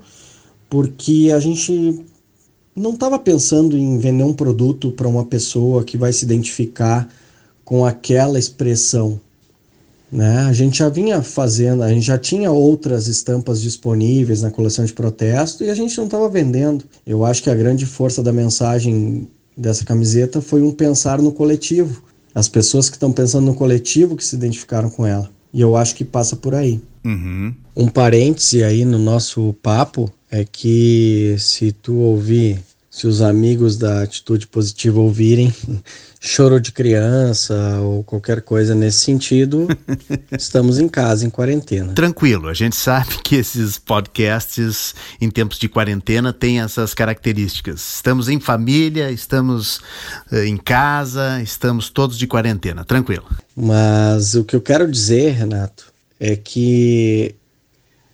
porque 0.70 1.32
a 1.34 1.40
gente 1.40 2.04
não 2.76 2.94
estava 2.94 3.20
pensando 3.20 3.78
em 3.78 3.98
vender 4.00 4.24
um 4.24 4.34
produto 4.34 4.92
para 4.92 5.08
uma 5.08 5.26
pessoa 5.26 5.84
que 5.84 5.98
vai 5.98 6.12
se 6.12 6.26
identificar 6.26 7.08
com 7.64 7.86
aquela 7.86 8.40
expressão. 8.40 9.20
Né? 10.14 10.42
A 10.42 10.54
gente 10.54 10.78
já 10.78 10.90
vinha 10.90 11.24
fazendo, 11.24 11.82
a 11.82 11.90
gente 11.90 12.06
já 12.06 12.20
tinha 12.20 12.52
outras 12.52 13.08
estampas 13.08 13.60
disponíveis 13.60 14.44
na 14.44 14.52
coleção 14.52 14.86
de 14.86 14.94
protesto 14.94 15.64
e 15.64 15.72
a 15.72 15.76
gente 15.76 15.98
não 15.98 16.06
estava 16.06 16.30
vendendo. 16.30 16.86
Eu 17.06 17.26
acho 17.26 17.42
que 17.42 17.50
a 17.50 17.56
grande 17.56 17.88
força 17.88 18.22
da 18.22 18.32
mensagem 18.32 19.28
dessa 19.58 19.84
camiseta 19.84 20.40
foi 20.40 20.62
um 20.62 20.72
pensar 20.72 21.20
no 21.20 21.32
coletivo. 21.32 22.04
As 22.36 22.48
pessoas 22.48 22.92
que 22.92 22.96
estão 22.96 23.12
pensando 23.12 23.46
no 23.46 23.56
coletivo 23.56 24.16
que 24.16 24.24
se 24.24 24.36
identificaram 24.36 24.88
com 24.88 25.04
ela. 25.04 25.32
E 25.52 25.60
eu 25.60 25.76
acho 25.76 25.96
que 25.96 26.04
passa 26.04 26.36
por 26.36 26.54
aí. 26.54 26.80
Uhum. 27.04 27.52
Um 27.76 27.88
parêntese 27.88 28.64
aí 28.64 28.86
no 28.86 29.00
nosso 29.00 29.56
papo 29.64 30.12
é 30.30 30.46
que 30.46 31.36
se 31.40 31.72
tu 31.72 31.96
ouvir, 31.96 32.60
se 32.94 33.08
os 33.08 33.24
amigos 33.24 33.76
da 33.76 34.04
atitude 34.04 34.46
positiva 34.46 35.00
ouvirem 35.00 35.52
choro 36.22 36.62
de 36.62 36.72
criança 36.72 37.80
ou 37.82 38.04
qualquer 38.04 38.44
coisa 38.44 38.76
nesse 38.76 39.00
sentido, 39.00 39.68
estamos 40.32 40.78
em 40.78 40.88
casa, 40.88 41.26
em 41.26 41.30
quarentena. 41.30 41.94
Tranquilo, 41.94 42.48
a 42.48 42.54
gente 42.54 42.76
sabe 42.76 43.18
que 43.24 43.36
esses 43.36 43.80
podcasts 43.80 44.94
em 45.20 45.32
tempos 45.32 45.58
de 45.58 45.68
quarentena 45.68 46.32
têm 46.32 46.62
essas 46.62 46.94
características. 46.94 47.96
Estamos 47.96 48.30
em 48.30 48.40
família, 48.40 49.10
estamos 49.10 49.78
uh, 50.32 50.44
em 50.46 50.56
casa, 50.56 51.42
estamos 51.42 51.90
todos 51.90 52.16
de 52.16 52.28
quarentena, 52.28 52.86
tranquilo. 52.86 53.26
Mas 53.56 54.36
o 54.36 54.44
que 54.44 54.56
eu 54.56 54.62
quero 54.62 54.90
dizer, 54.90 55.32
Renato, 55.32 55.92
é 56.20 56.36
que 56.36 57.34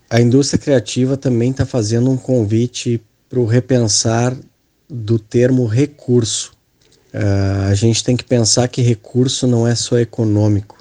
a 0.09 0.21
indústria 0.21 0.57
criativa 0.57 1.17
também 1.17 1.51
está 1.51 1.65
fazendo 1.65 2.09
um 2.09 2.17
convite 2.17 3.01
para 3.29 3.41
o 3.41 3.45
repensar 3.45 4.33
do 4.89 5.19
termo 5.19 5.65
recurso. 5.65 6.53
Uh, 7.13 7.69
a 7.69 7.75
gente 7.75 8.03
tem 8.03 8.17
que 8.17 8.23
pensar 8.23 8.67
que 8.67 8.81
recurso 8.81 9.45
não 9.45 9.67
é 9.67 9.75
só 9.75 9.97
econômico. 9.99 10.77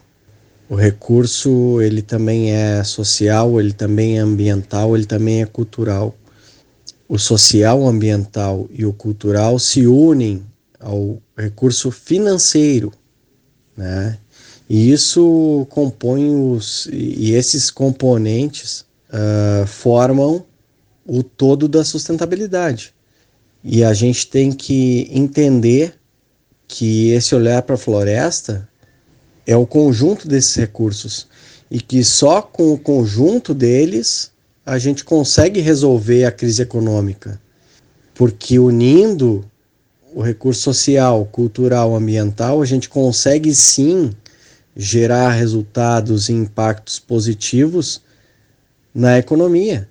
O 0.68 0.74
recurso 0.74 1.80
ele 1.80 2.02
também 2.02 2.52
é 2.52 2.84
social, 2.84 3.58
ele 3.60 3.72
também 3.72 4.18
é 4.18 4.20
ambiental, 4.20 4.96
ele 4.96 5.06
também 5.06 5.42
é 5.42 5.46
cultural. 5.46 6.14
O 7.08 7.18
social, 7.18 7.86
ambiental 7.86 8.68
e 8.70 8.84
o 8.84 8.92
cultural 8.92 9.58
se 9.58 9.86
unem 9.86 10.44
ao 10.78 11.20
recurso 11.36 11.90
financeiro, 11.90 12.92
né? 13.76 14.18
E 14.68 14.92
isso 14.92 15.66
compõe 15.70 16.28
os 16.34 16.86
e 16.92 17.32
esses 17.32 17.70
componentes 17.70 18.84
uh, 19.08 19.66
formam 19.66 20.44
o 21.06 21.22
todo 21.22 21.66
da 21.66 21.82
sustentabilidade. 21.82 22.92
E 23.62 23.82
a 23.82 23.92
gente 23.92 24.26
tem 24.26 24.52
que 24.52 25.08
entender 25.12 25.94
que 26.66 27.10
esse 27.10 27.34
olhar 27.34 27.62
para 27.62 27.74
a 27.74 27.78
floresta 27.78 28.68
é 29.46 29.56
o 29.56 29.66
conjunto 29.66 30.28
desses 30.28 30.54
recursos 30.54 31.26
e 31.70 31.80
que 31.80 32.04
só 32.04 32.42
com 32.42 32.72
o 32.72 32.78
conjunto 32.78 33.54
deles 33.54 34.30
a 34.64 34.78
gente 34.78 35.04
consegue 35.04 35.60
resolver 35.60 36.24
a 36.24 36.30
crise 36.30 36.62
econômica. 36.62 37.40
Porque 38.14 38.58
unindo 38.58 39.44
o 40.14 40.22
recurso 40.22 40.60
social, 40.60 41.24
cultural, 41.26 41.96
ambiental, 41.96 42.60
a 42.60 42.66
gente 42.66 42.88
consegue 42.88 43.54
sim 43.54 44.10
gerar 44.76 45.30
resultados 45.30 46.28
e 46.28 46.32
impactos 46.32 46.98
positivos 46.98 48.02
na 48.94 49.18
economia. 49.18 49.88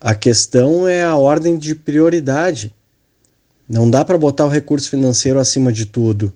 A 0.00 0.14
questão 0.14 0.86
é 0.86 1.02
a 1.02 1.16
ordem 1.16 1.58
de 1.58 1.74
prioridade. 1.74 2.74
Não 3.68 3.90
dá 3.90 4.04
para 4.04 4.18
botar 4.18 4.46
o 4.46 4.50
recurso 4.50 4.90
financeiro 4.90 5.38
acima 5.38 5.72
de 5.72 5.86
tudo. 5.86 6.32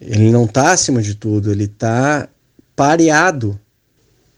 Ele 0.00 0.30
não 0.30 0.44
está 0.44 0.72
acima 0.72 1.02
de 1.02 1.14
tudo, 1.14 1.50
ele 1.50 1.64
está 1.64 2.28
pareado 2.74 3.60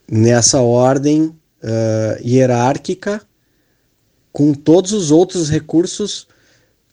nessa 0.09 0.59
ordem 0.59 1.23
uh, 1.23 2.21
hierárquica 2.27 3.21
com 4.31 4.53
todos 4.53 4.91
os 4.91 5.11
outros 5.11 5.49
recursos 5.49 6.27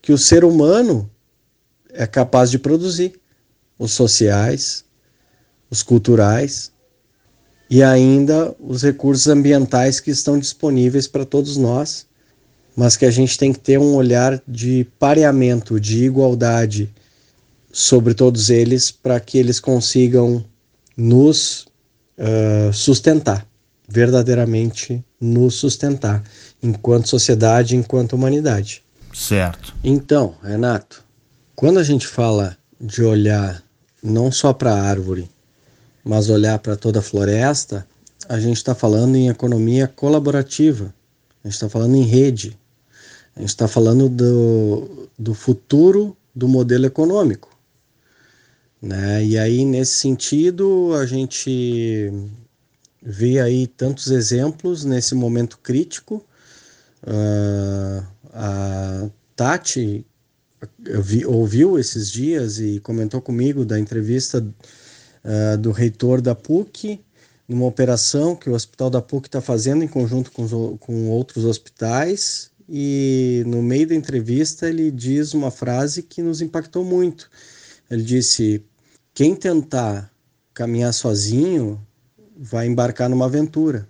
que 0.02 0.12
o 0.12 0.18
ser 0.18 0.44
humano 0.44 1.10
é 1.90 2.06
capaz 2.06 2.50
de 2.50 2.58
produzir: 2.58 3.18
os 3.78 3.92
sociais, 3.92 4.84
os 5.70 5.82
culturais, 5.82 6.72
e 7.70 7.82
ainda 7.82 8.54
os 8.58 8.82
recursos 8.82 9.26
ambientais 9.28 10.00
que 10.00 10.10
estão 10.10 10.38
disponíveis 10.38 11.06
para 11.06 11.24
todos 11.24 11.56
nós, 11.56 12.06
mas 12.74 12.96
que 12.96 13.04
a 13.04 13.10
gente 13.10 13.36
tem 13.36 13.52
que 13.52 13.58
ter 13.58 13.78
um 13.78 13.94
olhar 13.94 14.40
de 14.46 14.86
pareamento, 14.98 15.78
de 15.78 16.04
igualdade 16.04 16.90
sobre 17.72 18.14
todos 18.14 18.50
eles 18.50 18.90
para 18.90 19.20
que 19.20 19.36
eles 19.36 19.60
consigam 19.60 20.44
nos 20.96 21.66
uh, 22.16 22.72
sustentar, 22.72 23.46
verdadeiramente 23.88 25.04
nos 25.20 25.56
sustentar, 25.56 26.22
enquanto 26.62 27.08
sociedade, 27.08 27.76
enquanto 27.76 28.14
humanidade. 28.14 28.82
Certo. 29.12 29.74
Então, 29.82 30.34
Renato, 30.42 31.04
quando 31.54 31.78
a 31.78 31.84
gente 31.84 32.06
fala 32.06 32.56
de 32.80 33.02
olhar 33.02 33.62
não 34.02 34.30
só 34.30 34.52
para 34.52 34.72
a 34.72 34.80
árvore, 34.80 35.28
mas 36.08 36.30
olhar 36.30 36.58
para 36.58 36.74
toda 36.74 37.00
a 37.00 37.02
floresta, 37.02 37.86
a 38.26 38.40
gente 38.40 38.56
está 38.56 38.74
falando 38.74 39.14
em 39.14 39.28
economia 39.28 39.86
colaborativa, 39.86 40.94
a 41.44 41.48
gente 41.48 41.54
está 41.56 41.68
falando 41.68 41.96
em 41.96 42.02
rede, 42.02 42.58
a 43.36 43.40
gente 43.40 43.50
está 43.50 43.68
falando 43.68 44.08
do, 44.08 45.10
do 45.18 45.34
futuro 45.34 46.16
do 46.34 46.48
modelo 46.48 46.86
econômico. 46.86 47.54
Né? 48.80 49.22
E 49.22 49.38
aí, 49.38 49.66
nesse 49.66 49.96
sentido, 49.96 50.94
a 50.94 51.04
gente 51.04 52.10
vê 53.02 53.38
aí 53.38 53.66
tantos 53.66 54.10
exemplos 54.10 54.86
nesse 54.86 55.14
momento 55.14 55.58
crítico. 55.58 56.24
Uh, 57.02 58.02
a 58.32 59.10
Tati 59.36 60.06
vi, 61.02 61.26
ouviu 61.26 61.78
esses 61.78 62.10
dias 62.10 62.58
e 62.58 62.80
comentou 62.80 63.20
comigo 63.20 63.62
da 63.62 63.78
entrevista 63.78 64.42
uh, 65.24 65.58
do 65.58 65.70
reitor 65.70 66.20
da 66.20 66.34
PUC, 66.34 67.00
numa 67.48 67.66
operação 67.66 68.36
que 68.36 68.50
o 68.50 68.54
hospital 68.54 68.90
da 68.90 69.00
PUC 69.00 69.28
está 69.28 69.40
fazendo 69.40 69.82
em 69.82 69.88
conjunto 69.88 70.30
com, 70.32 70.76
com 70.78 71.08
outros 71.10 71.44
hospitais. 71.44 72.50
E 72.68 73.42
no 73.46 73.62
meio 73.62 73.88
da 73.88 73.94
entrevista 73.94 74.68
ele 74.68 74.90
diz 74.90 75.32
uma 75.32 75.50
frase 75.50 76.02
que 76.02 76.22
nos 76.22 76.42
impactou 76.42 76.84
muito. 76.84 77.30
Ele 77.90 78.02
disse: 78.02 78.62
quem 79.14 79.34
tentar 79.34 80.12
caminhar 80.52 80.92
sozinho 80.92 81.80
vai 82.36 82.66
embarcar 82.66 83.08
numa 83.08 83.24
aventura. 83.24 83.88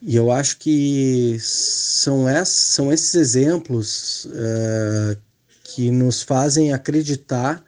E 0.00 0.16
eu 0.16 0.32
acho 0.32 0.58
que 0.58 1.36
são, 1.40 2.28
esses, 2.28 2.54
são 2.54 2.92
esses 2.92 3.14
exemplos 3.14 4.24
uh, 4.26 5.16
que 5.62 5.90
nos 5.90 6.22
fazem 6.22 6.72
acreditar 6.72 7.64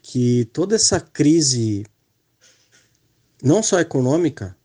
que 0.00 0.46
toda 0.52 0.74
essa 0.74 0.98
crise, 0.98 1.84
não 3.42 3.62
só 3.62 3.80
econômica, 3.80 4.56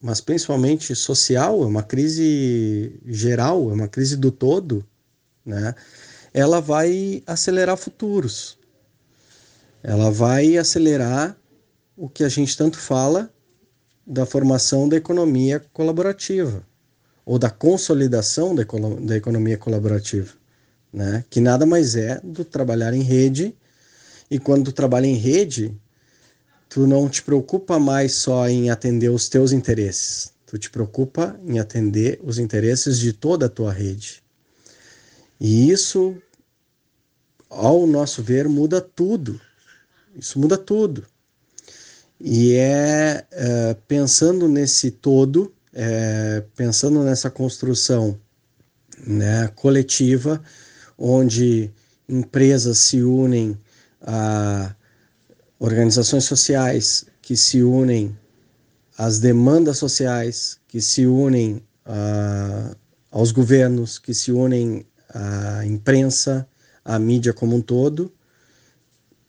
mas 0.00 0.20
principalmente 0.20 0.94
social, 0.94 1.62
é 1.62 1.66
uma 1.66 1.82
crise 1.82 3.00
geral, 3.06 3.70
é 3.70 3.72
uma 3.72 3.88
crise 3.88 4.16
do 4.16 4.30
todo, 4.30 4.84
né? 5.44 5.74
ela 6.32 6.60
vai 6.60 7.22
acelerar 7.26 7.76
futuros. 7.76 8.58
Ela 9.82 10.10
vai 10.10 10.56
acelerar 10.56 11.36
o 11.96 12.08
que 12.08 12.22
a 12.22 12.28
gente 12.28 12.56
tanto 12.56 12.78
fala 12.78 13.32
da 14.06 14.26
formação 14.26 14.88
da 14.88 14.96
economia 14.96 15.64
colaborativa 15.72 16.64
ou 17.24 17.38
da 17.38 17.48
consolidação 17.48 18.54
da, 18.54 18.64
da 19.00 19.16
economia 19.16 19.56
colaborativa, 19.56 20.34
né? 20.92 21.24
que 21.30 21.40
nada 21.40 21.64
mais 21.64 21.96
é 21.96 22.20
do 22.22 22.44
trabalhar 22.44 22.92
em 22.92 23.02
rede. 23.02 23.54
E 24.30 24.38
quando 24.38 24.72
trabalha 24.72 25.06
em 25.06 25.16
rede, 25.16 25.74
tu 26.68 26.86
não 26.86 27.08
te 27.08 27.22
preocupa 27.22 27.78
mais 27.78 28.14
só 28.14 28.48
em 28.48 28.70
atender 28.70 29.08
os 29.08 29.28
teus 29.28 29.52
interesses, 29.52 30.32
tu 30.46 30.58
te 30.58 30.70
preocupa 30.70 31.38
em 31.46 31.58
atender 31.58 32.20
os 32.22 32.38
interesses 32.38 32.98
de 32.98 33.12
toda 33.12 33.46
a 33.46 33.48
tua 33.48 33.72
rede. 33.72 34.22
E 35.40 35.70
isso, 35.70 36.16
ao 37.50 37.86
nosso 37.86 38.22
ver, 38.22 38.48
muda 38.48 38.80
tudo. 38.80 39.40
Isso 40.16 40.38
muda 40.38 40.56
tudo. 40.56 41.04
E 42.20 42.54
é, 42.54 43.26
é 43.30 43.76
pensando 43.86 44.48
nesse 44.48 44.90
todo, 44.90 45.52
é, 45.72 46.44
pensando 46.56 47.02
nessa 47.02 47.28
construção 47.30 48.18
né, 49.06 49.48
coletiva, 49.54 50.42
onde 50.96 51.70
empresas 52.08 52.78
se 52.78 53.02
unem 53.02 53.58
a 54.00 54.74
organizações 55.58 56.24
sociais 56.24 57.06
que 57.22 57.36
se 57.36 57.62
unem 57.62 58.16
às 58.96 59.18
demandas 59.18 59.78
sociais, 59.78 60.58
que 60.68 60.80
se 60.80 61.06
unem 61.06 61.62
a, 61.84 62.76
aos 63.10 63.32
governos, 63.32 63.98
que 63.98 64.14
se 64.14 64.32
unem 64.32 64.84
à 65.08 65.64
imprensa, 65.64 66.46
à 66.84 66.98
mídia 66.98 67.32
como 67.32 67.56
um 67.56 67.60
todo, 67.60 68.12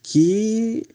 que 0.01 0.87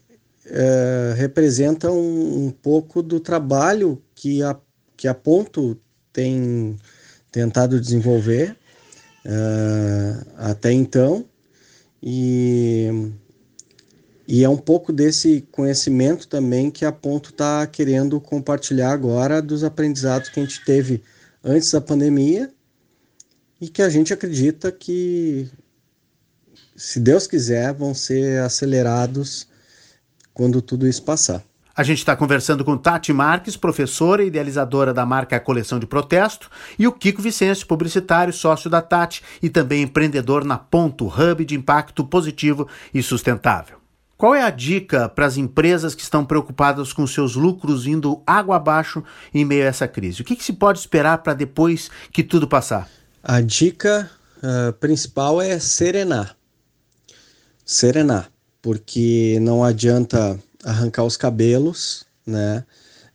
é, 0.47 1.15
representa 1.17 1.91
um, 1.91 2.47
um, 2.47 2.51
pouco 2.51 3.03
do 3.03 3.21
trabalho 3.21 4.03
que 4.15 4.43
a, 4.43 4.57
que 4.97 5.09
a 5.09 5.15
Ponto 5.15 5.79
tem 6.13 6.77
tentado 7.31 7.81
desenvolver 7.81 8.57
é, 9.25 10.17
até 10.37 10.73
então. 10.73 11.25
E, 12.03 13.11
e 14.31 14.45
é 14.45 14.49
um 14.49 14.57
pouco 14.57 14.93
desse 14.93 15.45
conhecimento 15.51 16.29
também 16.29 16.71
que 16.71 16.85
a 16.85 16.93
Ponto 16.93 17.31
está 17.31 17.67
querendo 17.67 18.21
compartilhar 18.21 18.93
agora 18.93 19.43
dos 19.43 19.65
aprendizados 19.65 20.29
que 20.29 20.39
a 20.39 20.45
gente 20.45 20.65
teve 20.65 21.03
antes 21.43 21.73
da 21.73 21.81
pandemia 21.81 22.49
e 23.61 23.69
que 23.69 23.83
a 23.83 23.91
gente 23.91 24.13
acredita 24.13 24.71
que, 24.71 25.51
se 26.77 27.01
Deus 27.01 27.27
quiser, 27.27 27.75
vão 27.75 27.93
ser 27.93 28.41
acelerados 28.43 29.49
quando 30.33 30.63
tudo 30.63 30.87
isso 30.87 31.03
passar. 31.03 31.43
A 31.75 31.83
gente 31.83 31.99
está 31.99 32.15
conversando 32.15 32.65
com 32.65 32.79
Tati 32.79 33.13
Marques, 33.13 33.57
professora 33.57 34.23
e 34.23 34.29
idealizadora 34.29 34.95
da 34.95 35.05
marca 35.05 35.41
Coleção 35.41 35.81
de 35.81 35.89
Protesto, 35.89 36.49
e 36.79 36.87
o 36.87 36.93
Kiko 36.93 37.21
Vicente, 37.21 37.67
publicitário, 37.67 38.33
sócio 38.33 38.71
da 38.71 38.81
Tati 38.81 39.25
e 39.43 39.51
também 39.51 39.83
empreendedor 39.83 40.45
na 40.45 40.57
Ponto 40.57 41.09
Hub 41.09 41.45
de 41.45 41.57
impacto 41.57 42.05
positivo 42.05 42.69
e 42.95 43.03
sustentável. 43.03 43.80
Qual 44.21 44.35
é 44.35 44.43
a 44.43 44.51
dica 44.51 45.09
para 45.09 45.25
as 45.25 45.39
empresas 45.39 45.95
que 45.95 46.03
estão 46.03 46.27
preocupadas 46.27 46.93
com 46.93 47.07
seus 47.07 47.37
lucros 47.37 47.87
indo 47.87 48.23
água 48.27 48.57
abaixo 48.57 49.03
em 49.33 49.47
meio 49.47 49.63
a 49.63 49.69
essa 49.69 49.89
crise? 49.89 50.21
O 50.21 50.25
que, 50.27 50.37
que 50.37 50.45
se 50.45 50.53
pode 50.53 50.79
esperar 50.79 51.23
para 51.23 51.33
depois 51.33 51.91
que 52.13 52.23
tudo 52.23 52.47
passar? 52.47 52.87
A 53.23 53.41
dica 53.41 54.11
uh, 54.37 54.75
principal 54.75 55.41
é 55.41 55.59
serenar. 55.59 56.37
Serenar 57.65 58.31
porque 58.61 59.39
não 59.41 59.65
adianta 59.65 60.39
arrancar 60.63 61.05
os 61.05 61.17
cabelos, 61.17 62.05
né? 62.27 62.63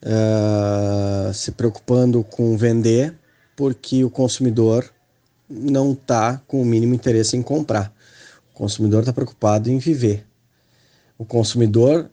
Uh, 0.02 1.32
se 1.36 1.52
preocupando 1.52 2.24
com 2.24 2.58
vender, 2.58 3.14
porque 3.56 4.04
o 4.04 4.10
consumidor 4.10 4.92
não 5.48 5.92
está 5.92 6.42
com 6.48 6.60
o 6.60 6.66
mínimo 6.66 6.96
interesse 6.96 7.38
em 7.38 7.44
comprar. 7.44 7.94
O 8.52 8.58
consumidor 8.58 9.02
está 9.02 9.14
preocupado 9.14 9.70
em 9.70 9.78
viver. 9.78 10.26
O 11.18 11.26
consumidor, 11.26 12.10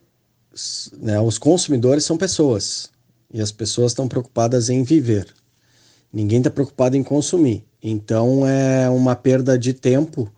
né, 0.99 1.21
os 1.21 1.39
consumidores 1.39 2.05
são 2.05 2.17
pessoas 2.17 2.91
e 3.33 3.41
as 3.41 3.51
pessoas 3.51 3.93
estão 3.93 4.07
preocupadas 4.07 4.69
em 4.69 4.83
viver. 4.83 5.27
Ninguém 6.13 6.39
está 6.39 6.51
preocupado 6.51 6.97
em 6.97 7.03
consumir. 7.03 7.65
Então 7.83 8.47
é 8.47 8.89
uma 8.89 9.17
perda 9.17 9.59
de 9.59 9.73
tempo 9.73 10.31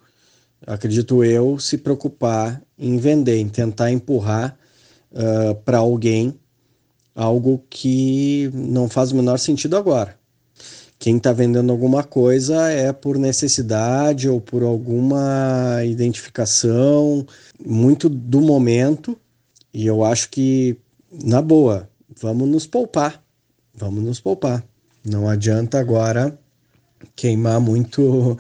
acredito 0.67 1.25
eu, 1.25 1.59
se 1.59 1.79
preocupar 1.79 2.63
em 2.79 2.97
vender, 2.97 3.39
em 3.39 3.49
tentar 3.49 3.91
empurrar 3.91 4.57
uh, 5.13 5.55
para 5.57 5.79
alguém 5.79 6.39
algo 7.15 7.63
que 7.71 8.51
não 8.53 8.89
faz 8.89 9.13
o 9.13 9.17
menor 9.17 9.39
sentido 9.39 9.77
agora. 9.77 10.19
Quem 11.05 11.19
está 11.19 11.35
vendendo 11.35 11.71
alguma 11.71 12.03
coisa 12.03 12.71
é 12.71 12.91
por 12.91 13.19
necessidade 13.19 14.27
ou 14.27 14.41
por 14.41 14.63
alguma 14.63 15.85
identificação, 15.85 17.27
muito 17.63 18.09
do 18.09 18.41
momento, 18.41 19.15
e 19.71 19.87
eu 19.87 20.03
acho 20.03 20.31
que, 20.31 20.79
na 21.13 21.43
boa, 21.43 21.91
vamos 22.19 22.49
nos 22.49 22.67
poupar. 22.67 23.23
Vamos 23.75 24.03
nos 24.03 24.19
poupar. 24.19 24.65
Não 25.05 25.29
adianta 25.29 25.79
agora 25.79 26.39
queimar 27.15 27.61
muito 27.61 28.33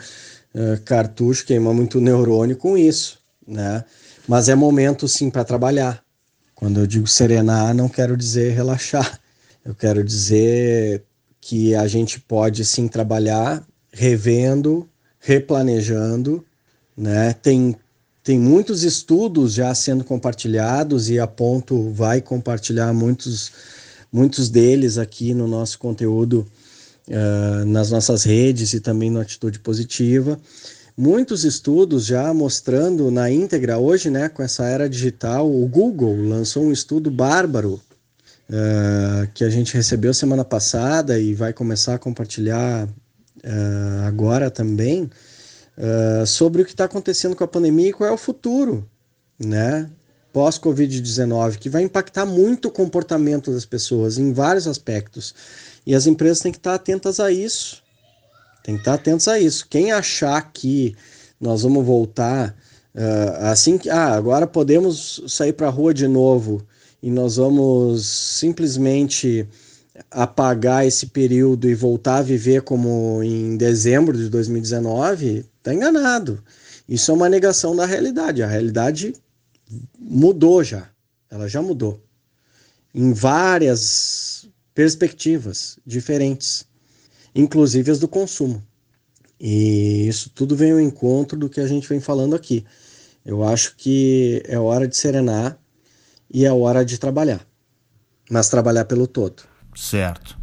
uh, 0.55 0.81
cartucho, 0.87 1.44
queima 1.44 1.74
muito 1.74 2.00
neurônio 2.00 2.57
com 2.57 2.79
isso, 2.79 3.18
né? 3.46 3.85
Mas 4.27 4.48
é 4.48 4.55
momento 4.55 5.07
sim 5.07 5.29
para 5.29 5.44
trabalhar. 5.44 6.03
Quando 6.55 6.81
eu 6.81 6.87
digo 6.87 7.07
serenar, 7.07 7.74
não 7.74 7.90
quero 7.90 8.16
dizer 8.16 8.55
relaxar. 8.55 9.20
Eu 9.62 9.74
quero 9.74 10.03
dizer 10.03 11.05
que 11.46 11.74
a 11.74 11.87
gente 11.87 12.18
pode 12.18 12.64
sim 12.64 12.88
trabalhar 12.88 13.62
revendo, 13.92 14.88
replanejando, 15.20 16.42
né? 16.96 17.35
Tem 17.35 17.76
tem 18.22 18.40
muitos 18.40 18.83
estudos 18.83 19.52
já 19.52 19.74
sendo 19.74 20.02
compartilhados 20.02 21.11
e 21.11 21.18
a 21.18 21.26
Ponto 21.26 21.90
vai 21.90 22.22
compartilhar 22.22 22.94
muitos 22.94 23.52
muitos 24.11 24.48
deles 24.48 24.96
aqui 24.96 25.35
no 25.35 25.46
nosso 25.46 25.78
conteúdo 25.78 26.46
uh, 27.09 27.66
nas 27.66 27.90
nossas 27.90 28.24
redes 28.24 28.72
e 28.72 28.80
também 28.80 29.11
no 29.11 29.20
Atitude 29.20 29.59
Positiva. 29.59 30.40
Muitos 30.96 31.44
estudos 31.44 32.07
já 32.07 32.33
mostrando 32.33 33.11
na 33.11 33.30
íntegra, 33.30 33.76
hoje, 33.76 34.09
né, 34.09 34.30
com 34.30 34.42
essa 34.42 34.64
era 34.64 34.88
digital, 34.88 35.50
o 35.50 35.66
Google 35.66 36.16
lançou 36.26 36.64
um 36.64 36.72
estudo 36.72 37.11
bárbaro 37.11 37.83
uh, 38.48 39.28
que 39.33 39.44
a 39.44 39.50
gente 39.50 39.74
recebeu 39.74 40.12
semana 40.14 40.44
passada 40.44 41.18
e 41.18 41.35
vai 41.35 41.52
começar 41.52 41.94
a 41.94 41.98
compartilhar 41.98 42.87
uh, 42.87 44.07
agora 44.07 44.50
também, 44.50 45.11
sobre 46.24 46.62
o 46.62 46.64
que 46.64 46.70
está 46.70 46.85
acontecendo 46.85 47.35
com 47.35 47.42
a 47.42 47.48
pandemia 47.48 47.88
e 47.88 47.92
qual 47.92 48.09
é 48.09 48.12
o 48.12 48.16
futuro, 48.16 48.88
né? 49.37 49.90
Pós-Covid-19, 50.33 51.59
que 51.59 51.68
vai 51.68 51.83
impactar 51.83 52.24
muito 52.24 52.68
o 52.68 52.70
comportamento 52.70 53.52
das 53.52 53.64
pessoas 53.64 54.16
em 54.16 54.33
vários 54.33 54.68
aspectos. 54.68 55.35
E 55.87 55.94
as 55.94 56.07
empresas 56.07 56.40
têm 56.40 56.52
que 56.52 56.59
estar 56.59 56.74
atentas 56.74 57.20
a 57.20 57.33
isso. 57.33 57.83
Tem 58.64 58.74
que 58.74 58.80
estar 58.80 58.94
atentos 58.94 59.28
a 59.28 59.38
isso. 59.38 59.66
Quem 59.68 59.92
achar 59.92 60.52
que 60.52 60.96
nós 61.40 61.62
vamos 61.62 61.85
voltar 61.85 62.57
uh, 62.94 63.50
assim 63.50 63.76
que 63.78 63.90
ah, 63.90 64.14
agora 64.14 64.46
podemos 64.46 65.22
sair 65.28 65.52
para 65.52 65.68
a 65.68 65.70
rua 65.70 65.92
de 65.92 66.09
novo 66.09 66.66
e 67.04 67.10
nós 67.10 67.36
vamos 67.36 68.06
simplesmente 68.06 69.46
apagar 70.10 70.86
esse 70.86 71.08
período 71.08 71.68
e 71.68 71.74
voltar 71.74 72.16
a 72.16 72.22
viver 72.22 72.62
como 72.62 73.22
em 73.22 73.58
dezembro 73.58 74.16
de 74.16 74.30
2019, 74.30 75.44
está 75.58 75.74
enganado. 75.74 76.42
Isso 76.88 77.10
é 77.10 77.14
uma 77.14 77.28
negação 77.28 77.76
da 77.76 77.84
realidade. 77.84 78.42
A 78.42 78.46
realidade 78.46 79.12
mudou 79.98 80.64
já. 80.64 80.88
Ela 81.30 81.46
já 81.46 81.60
mudou. 81.60 82.02
Em 82.94 83.12
várias 83.12 84.48
perspectivas 84.74 85.78
diferentes, 85.84 86.64
inclusive 87.34 87.90
as 87.90 87.98
do 87.98 88.08
consumo. 88.08 88.66
E 89.38 90.08
isso 90.08 90.30
tudo 90.30 90.56
vem 90.56 90.72
ao 90.72 90.80
encontro 90.80 91.38
do 91.38 91.50
que 91.50 91.60
a 91.60 91.66
gente 91.66 91.86
vem 91.86 92.00
falando 92.00 92.34
aqui. 92.34 92.64
Eu 93.26 93.44
acho 93.44 93.76
que 93.76 94.42
é 94.46 94.58
hora 94.58 94.88
de 94.88 94.96
serenar 94.96 95.58
e 96.34 96.44
é 96.44 96.52
hora 96.52 96.84
de 96.84 96.98
trabalhar. 96.98 97.46
Mas 98.28 98.48
trabalhar 98.48 98.84
pelo 98.86 99.06
todo. 99.06 99.44
Certo. 99.76 100.36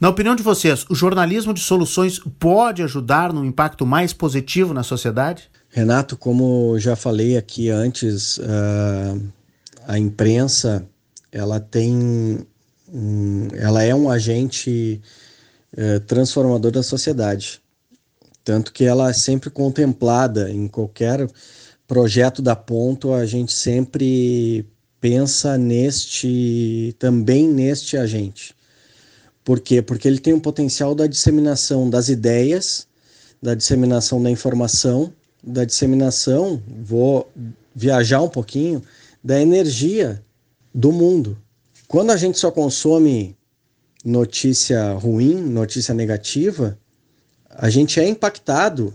Na 0.00 0.08
opinião 0.08 0.34
de 0.34 0.42
vocês, 0.42 0.86
o 0.88 0.94
jornalismo 0.94 1.52
de 1.52 1.60
soluções 1.60 2.18
pode 2.38 2.82
ajudar 2.82 3.32
num 3.32 3.44
impacto 3.44 3.84
mais 3.84 4.12
positivo 4.12 4.72
na 4.72 4.82
sociedade? 4.82 5.50
Renato, 5.68 6.16
como 6.16 6.78
já 6.78 6.96
falei 6.96 7.36
aqui 7.36 7.68
antes, 7.68 8.38
uh, 8.38 9.32
a 9.86 9.98
imprensa 9.98 10.86
ela 11.30 11.60
tem, 11.60 12.46
um, 12.92 13.48
ela 13.52 13.82
é 13.82 13.94
um 13.94 14.10
agente 14.10 15.00
uh, 15.76 16.00
transformador 16.00 16.70
da 16.70 16.82
sociedade, 16.82 17.60
tanto 18.44 18.72
que 18.72 18.84
ela 18.84 19.10
é 19.10 19.12
sempre 19.12 19.50
contemplada 19.50 20.50
em 20.50 20.68
qualquer 20.68 21.26
projeto 21.86 22.40
da 22.40 22.54
Ponto, 22.56 23.12
a 23.12 23.26
gente 23.26 23.52
sempre 23.52 24.66
pensa 25.04 25.58
neste 25.58 26.96
também 26.98 27.46
neste 27.46 27.94
agente. 27.94 28.56
Por 29.44 29.60
quê? 29.60 29.82
Porque 29.82 30.08
ele 30.08 30.18
tem 30.18 30.32
o 30.32 30.40
potencial 30.40 30.94
da 30.94 31.06
disseminação 31.06 31.90
das 31.90 32.08
ideias, 32.08 32.86
da 33.42 33.54
disseminação 33.54 34.22
da 34.22 34.30
informação, 34.30 35.12
da 35.42 35.66
disseminação, 35.66 36.62
vou 36.82 37.30
viajar 37.76 38.22
um 38.22 38.30
pouquinho, 38.30 38.82
da 39.22 39.38
energia 39.38 40.22
do 40.74 40.90
mundo. 40.90 41.36
Quando 41.86 42.10
a 42.10 42.16
gente 42.16 42.38
só 42.38 42.50
consome 42.50 43.36
notícia 44.02 44.94
ruim, 44.94 45.34
notícia 45.34 45.92
negativa, 45.92 46.78
a 47.50 47.68
gente 47.68 48.00
é 48.00 48.08
impactado 48.08 48.94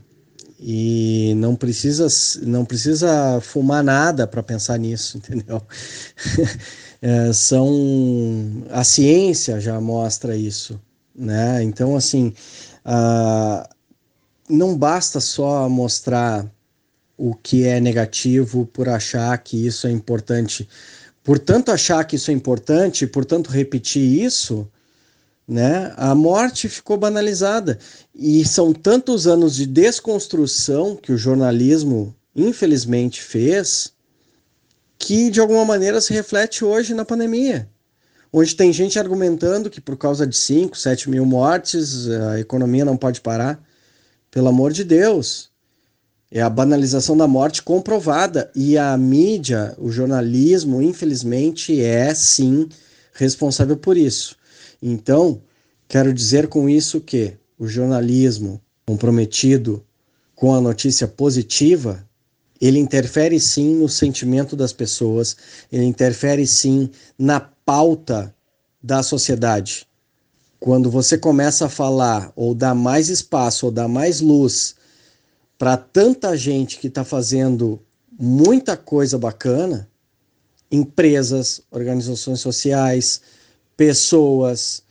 e 0.59 1.33
não 1.37 1.55
precisa 1.55 2.07
não 2.43 2.65
precisa 2.65 3.39
fumar 3.41 3.83
nada 3.83 4.27
para 4.27 4.43
pensar 4.43 4.77
nisso, 4.77 5.17
entendeu? 5.19 5.61
é, 7.01 7.31
são 7.31 8.63
a 8.69 8.83
ciência 8.83 9.59
já 9.61 9.79
mostra 9.79 10.35
isso, 10.35 10.79
né? 11.15 11.63
Então 11.63 11.95
assim, 11.95 12.33
não 14.49 14.77
basta 14.77 15.19
só 15.19 15.69
mostrar 15.69 16.45
o 17.17 17.35
que 17.35 17.65
é 17.65 17.79
negativo 17.79 18.65
por 18.65 18.87
achar 18.87 19.37
que 19.39 19.67
isso 19.67 19.87
é 19.87 19.91
importante. 19.91 20.67
Portanto, 21.21 21.69
achar 21.69 22.03
que 22.05 22.15
isso 22.15 22.31
é 22.31 22.33
importante, 22.33 23.05
portanto 23.05 23.49
repetir 23.49 24.23
isso, 24.23 24.67
né? 25.49 25.91
A 25.97 26.13
morte 26.13 26.69
ficou 26.69 26.95
banalizada 26.95 27.79
e 28.13 28.45
são 28.45 28.71
tantos 28.71 29.25
anos 29.25 29.55
de 29.55 29.65
desconstrução 29.65 30.95
que 30.95 31.11
o 31.11 31.17
jornalismo 31.17 32.15
infelizmente 32.35 33.23
fez 33.23 33.91
que 34.99 35.31
de 35.31 35.39
alguma 35.39 35.65
maneira 35.65 35.99
se 35.99 36.13
reflete 36.13 36.63
hoje 36.63 36.93
na 36.93 37.03
pandemia, 37.03 37.67
onde 38.31 38.55
tem 38.55 38.71
gente 38.71 38.99
argumentando 38.99 39.71
que 39.71 39.81
por 39.81 39.97
causa 39.97 40.27
de 40.27 40.37
5, 40.37 40.77
7 40.77 41.09
mil 41.09 41.25
mortes 41.25 42.07
a 42.07 42.39
economia 42.39 42.85
não 42.85 42.95
pode 42.95 43.19
parar. 43.19 43.59
Pelo 44.29 44.49
amor 44.49 44.71
de 44.71 44.83
Deus, 44.83 45.49
é 46.29 46.41
a 46.41 46.49
banalização 46.49 47.17
da 47.17 47.27
morte 47.27 47.63
comprovada 47.63 48.51
e 48.55 48.77
a 48.77 48.95
mídia, 48.95 49.73
o 49.79 49.89
jornalismo, 49.89 50.79
infelizmente, 50.79 51.81
é 51.81 52.13
sim 52.13 52.69
responsável 53.13 53.75
por 53.75 53.97
isso. 53.97 54.37
Então, 54.81 55.41
quero 55.87 56.13
dizer 56.13 56.47
com 56.47 56.69
isso 56.69 57.01
que 57.01 57.33
o 57.57 57.67
jornalismo 57.67 58.61
comprometido 58.85 59.83
com 60.33 60.55
a 60.55 60.61
notícia 60.61 61.07
positiva, 61.07 62.07
ele 62.61 62.79
interfere 62.79 63.39
sim 63.39 63.75
no 63.75 63.89
sentimento 63.89 64.55
das 64.55 64.71
pessoas, 64.71 65.35
ele 65.71 65.83
interfere 65.83 66.47
sim 66.47 66.89
na 67.17 67.39
pauta 67.39 68.33
da 68.81 69.03
sociedade. 69.03 69.85
Quando 70.59 70.89
você 70.89 71.17
começa 71.17 71.65
a 71.65 71.69
falar 71.69 72.31
ou 72.35 72.55
dar 72.55 72.73
mais 72.73 73.09
espaço 73.09 73.65
ou 73.65 73.71
dar 73.71 73.87
mais 73.87 74.21
luz 74.21 74.75
para 75.57 75.75
tanta 75.75 76.35
gente 76.37 76.79
que 76.79 76.87
está 76.87 77.03
fazendo 77.03 77.81
muita 78.17 78.75
coisa 78.75 79.17
bacana, 79.17 79.89
empresas, 80.71 81.61
organizações 81.69 82.39
sociais, 82.39 83.21
pessoas, 83.79 84.83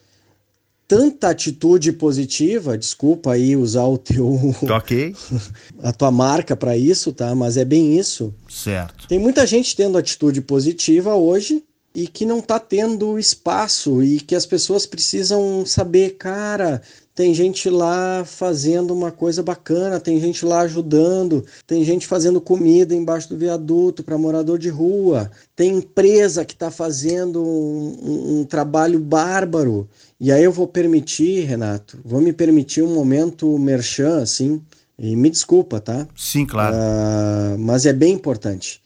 tanta 0.88 1.28
atitude 1.28 1.92
positiva, 1.92 2.78
desculpa 2.78 3.32
aí 3.32 3.54
usar 3.54 3.84
o 3.84 3.98
teu 3.98 4.54
OK. 4.62 5.14
a 5.84 5.92
tua 5.92 6.10
marca 6.10 6.56
para 6.56 6.74
isso, 6.74 7.12
tá? 7.12 7.34
Mas 7.34 7.58
é 7.58 7.66
bem 7.66 7.98
isso. 7.98 8.34
Certo. 8.48 9.06
Tem 9.06 9.18
muita 9.18 9.46
gente 9.46 9.76
tendo 9.76 9.98
atitude 9.98 10.40
positiva 10.40 11.14
hoje 11.14 11.62
e 11.94 12.08
que 12.08 12.24
não 12.24 12.38
está 12.38 12.58
tendo 12.58 13.18
espaço 13.18 14.02
e 14.02 14.20
que 14.20 14.34
as 14.34 14.46
pessoas 14.46 14.86
precisam 14.86 15.66
saber, 15.66 16.16
cara, 16.16 16.80
tem 17.18 17.34
gente 17.34 17.68
lá 17.68 18.24
fazendo 18.24 18.94
uma 18.94 19.10
coisa 19.10 19.42
bacana, 19.42 19.98
tem 19.98 20.20
gente 20.20 20.46
lá 20.46 20.60
ajudando, 20.60 21.44
tem 21.66 21.84
gente 21.84 22.06
fazendo 22.06 22.40
comida 22.40 22.94
embaixo 22.94 23.28
do 23.28 23.36
viaduto 23.36 24.04
para 24.04 24.16
morador 24.16 24.56
de 24.56 24.68
rua, 24.68 25.28
tem 25.56 25.78
empresa 25.78 26.44
que 26.44 26.52
está 26.52 26.70
fazendo 26.70 27.42
um, 27.42 27.98
um, 28.00 28.38
um, 28.38 28.44
trabalho 28.44 29.00
bárbaro. 29.00 29.88
E 30.20 30.30
aí 30.30 30.44
eu 30.44 30.52
vou 30.52 30.68
permitir, 30.68 31.44
Renato, 31.44 31.98
vou 32.04 32.20
me 32.20 32.32
permitir 32.32 32.82
um 32.82 32.94
momento 32.94 33.58
merchan, 33.58 34.22
assim, 34.22 34.62
e 34.96 35.16
me 35.16 35.28
desculpa, 35.28 35.80
tá? 35.80 36.06
Sim, 36.14 36.46
claro. 36.46 36.76
Uh, 36.76 37.58
mas 37.58 37.84
é 37.84 37.92
bem 37.92 38.14
importante. 38.14 38.80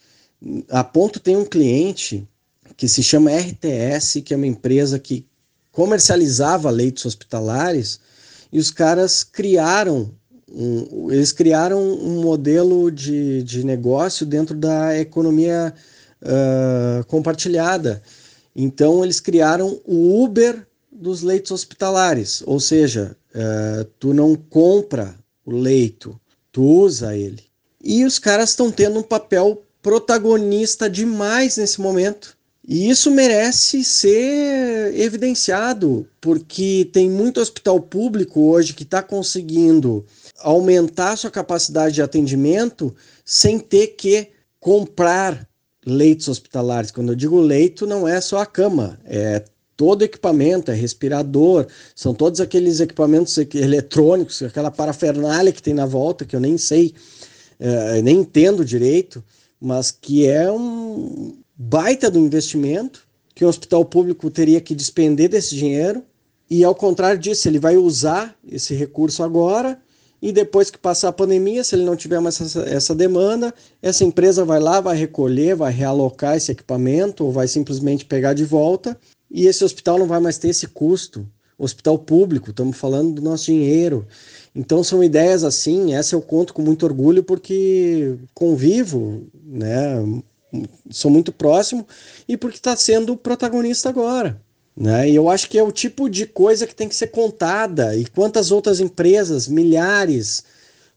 A 0.71 0.83
Ponto 0.83 1.21
tem 1.21 1.37
um 1.37 1.45
cliente 1.45 2.27
que 2.79 2.89
se 2.89 3.03
chama 3.03 3.31
RTS, 3.31 4.23
que 4.23 4.33
é 4.33 4.39
uma 4.39 4.47
empresa 4.47 4.99
que 4.99 5.27
comercializava 5.71 6.71
leitos 6.71 7.05
hospitalares 7.05 8.01
e 8.53 8.59
os 8.59 8.71
caras 8.71 9.25
criaram 9.25 10.15
um, 10.55 11.11
eles 11.11 11.33
criaram 11.33 11.81
um 11.81 12.21
modelo 12.21 12.91
de, 12.91 13.43
de 13.43 13.65
negócio 13.65 14.27
dentro 14.27 14.55
da 14.55 14.99
economia 14.99 15.75
uh, 16.23 17.05
compartilhada. 17.07 18.03
Então 18.55 19.03
eles 19.03 19.19
criaram 19.19 19.81
o 19.85 20.23
Uber 20.23 20.67
dos 20.91 21.23
leitos 21.23 21.51
hospitalares, 21.51 22.43
ou 22.47 22.61
seja, 22.61 23.17
uh, 23.35 23.85
tu 23.99 24.13
não 24.13 24.37
compra 24.37 25.17
o 25.45 25.53
leito, 25.53 26.21
tu 26.53 26.63
usa 26.63 27.17
ele. 27.17 27.43
E 27.83 28.05
os 28.05 28.19
caras 28.19 28.51
estão 28.51 28.71
tendo 28.71 28.99
um 28.99 29.03
papel 29.03 29.63
protagonista 29.83 30.89
demais 30.89 31.57
nesse 31.57 31.81
momento. 31.81 32.37
E 32.67 32.89
isso 32.89 33.11
merece 33.11 33.83
ser 33.83 34.95
evidenciado, 34.95 36.07
porque 36.21 36.89
tem 36.93 37.11
muito 37.11 37.41
hospital 37.41 37.81
público 37.81 38.41
hoje 38.41 38.73
que 38.73 38.85
está 38.85 39.03
conseguindo 39.03 40.07
aumentar 40.39 41.17
sua 41.17 41.31
capacidade 41.31 41.95
de 41.95 42.03
atendimento 42.03 42.95
sem 43.25 43.59
ter 43.59 43.89
que 43.89 44.29
comprar 44.61 45.49
leitos 45.85 46.29
hospitalares. 46.29 46.93
Quando 46.93 47.11
eu 47.11 47.17
digo 47.17 47.41
leito, 47.41 47.85
não 47.85 48.07
é 48.07 48.21
só 48.21 48.39
a 48.39 48.47
cama, 48.47 48.97
é 49.05 49.45
todo 49.77 50.05
equipamento, 50.05 50.71
é 50.71 50.75
respirador, 50.75 51.67
são 51.97 52.15
todos 52.15 52.41
aqueles 52.41 52.79
equipamentos 52.79 53.37
eletrônicos, 53.39 54.41
aquela 54.41 54.71
parafernália 54.71 55.53
que 55.53 55.63
tem 55.63 55.75
na 55.75 55.87
volta, 55.87 56.25
que 56.25 56.37
eu 56.37 56.41
nem 56.41 56.57
sei, 56.57 56.95
é, 57.59 58.01
nem 58.03 58.21
entendo 58.21 58.65
direito, 58.65 59.25
mas 59.61 59.91
que 59.91 60.29
é 60.29 60.51
um, 60.53 61.42
baita 61.57 62.11
do 62.11 62.19
investimento 62.19 63.07
que 63.35 63.45
o 63.45 63.49
hospital 63.49 63.85
público 63.85 64.31
teria 64.31 64.61
que 64.61 64.75
despender 64.75 65.29
desse 65.29 65.55
dinheiro 65.55 66.05
e 66.51 66.65
ao 66.65 66.75
contrário 66.75 67.19
disso, 67.19 67.49
ele 67.49 67.59
vai 67.59 67.79
usar 67.79 68.37
esse 68.47 68.75
recurso 68.75 69.23
agora 69.23 69.81
e 70.21 70.31
depois 70.31 70.71
que 70.71 70.79
passar 70.79 71.09
a 71.09 71.13
pandemia, 71.13 71.65
se 71.65 71.75
ele 71.75 71.85
não 71.85 71.97
tiver 71.97 72.21
mais 72.21 72.41
essa, 72.41 72.61
essa 72.63 72.95
demanda, 72.95 73.55
essa 73.81 74.05
empresa 74.05 74.45
vai 74.45 74.61
lá, 74.61 74.79
vai 74.79 74.97
recolher, 74.97 75.57
vai 75.57 75.73
realocar 75.73 76.37
esse 76.37 76.53
equipamento 76.53 77.25
ou 77.25 77.33
vai 77.33 77.49
simplesmente 77.49 78.05
pegar 78.05 78.35
de 78.35 78.45
volta 78.45 78.99
e 79.31 79.47
esse 79.47 79.65
hospital 79.65 79.99
não 79.99 80.07
vai 80.07 80.21
mais 80.21 80.37
ter 80.37 80.49
esse 80.49 80.69
custo. 80.69 81.27
Hospital 81.59 81.99
público, 81.99 82.51
estamos 82.51 82.77
falando 82.77 83.15
do 83.15 83.23
nosso 83.23 83.47
dinheiro. 83.47 84.07
Então 84.55 84.85
são 84.85 85.03
ideias 85.03 85.45
assim, 85.45 85.95
essa 85.95 86.15
eu 86.15 86.21
conto 86.21 86.53
com 86.53 86.61
muito 86.61 86.85
orgulho 86.85 87.23
porque 87.25 88.17
convivo, 88.35 89.23
né, 89.43 90.05
sou 90.91 91.11
muito 91.11 91.33
próximo 91.33 91.87
e 92.29 92.37
porque 92.37 92.57
está 92.57 92.77
sendo 92.77 93.17
protagonista 93.17 93.89
agora. 93.89 94.41
Né? 94.77 95.11
E 95.11 95.15
eu 95.15 95.29
acho 95.29 95.49
que 95.49 95.59
é 95.59 95.63
o 95.63 95.73
tipo 95.73 96.09
de 96.09 96.27
coisa 96.27 96.67
que 96.67 96.75
tem 96.75 96.89
que 96.89 96.95
ser 96.95 97.09
contada. 97.09 97.97
E 97.97 98.07
quantas 98.07 98.51
outras 98.51 98.81
empresas, 98.81 99.49
milhares, 99.49 100.45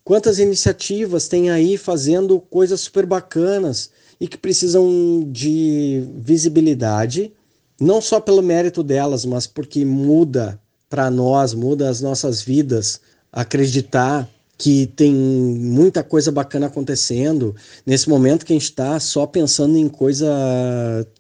quantas 0.03 0.39
iniciativas 0.39 1.27
tem 1.27 1.49
aí 1.49 1.77
fazendo 1.77 2.39
coisas 2.39 2.81
super 2.81 3.05
bacanas 3.05 3.89
e 4.19 4.27
que 4.27 4.37
precisam 4.37 5.27
de 5.29 6.07
visibilidade, 6.15 7.33
não 7.79 7.99
só 7.99 8.19
pelo 8.19 8.41
mérito 8.41 8.81
delas, 8.81 9.25
mas 9.25 9.45
porque 9.45 9.83
muda 9.83 10.59
para 10.89 11.11
nós, 11.11 11.53
muda 11.53 11.89
as 11.89 11.99
nossas 11.99 12.41
vidas, 12.41 13.01
acreditar 13.31 14.29
que 14.57 14.87
tem 14.87 15.13
muita 15.13 16.03
coisa 16.03 16.31
bacana 16.31 16.67
acontecendo. 16.67 17.55
Nesse 17.85 18.09
momento 18.09 18.45
que 18.45 18.53
a 18.53 18.55
gente 18.55 18.63
está 18.63 18.99
só 18.99 19.25
pensando 19.25 19.77
em 19.77 19.89
coisa 19.89 20.27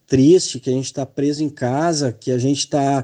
triste, 0.07 0.59
que 0.59 0.69
a 0.69 0.73
gente 0.73 0.85
está 0.85 1.05
preso 1.05 1.43
em 1.43 1.49
casa, 1.49 2.13
que 2.13 2.31
a 2.31 2.37
gente 2.37 2.59
está 2.59 3.03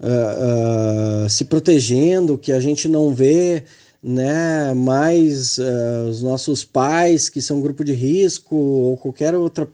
uh, 0.00 1.24
uh, 1.24 1.30
se 1.30 1.44
protegendo, 1.46 2.36
que 2.36 2.52
a 2.52 2.60
gente 2.60 2.86
não 2.86 3.14
vê 3.14 3.64
né, 4.02 4.74
mais 4.74 5.56
uh, 5.58 6.08
os 6.10 6.22
nossos 6.22 6.64
pais, 6.64 7.30
que 7.30 7.40
são 7.40 7.60
grupo 7.60 7.82
de 7.82 7.92
risco, 7.92 8.54
ou 8.54 8.96
qualquer 8.96 9.34
outra 9.34 9.68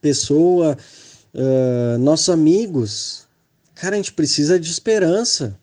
pessoa, 0.00 0.76
nossos 1.98 2.30
amigos. 2.30 3.26
Cara, 3.74 3.94
a 3.94 3.98
gente 3.98 4.12
precisa 4.12 4.58
de 4.58 4.70
esperança. 4.70 5.58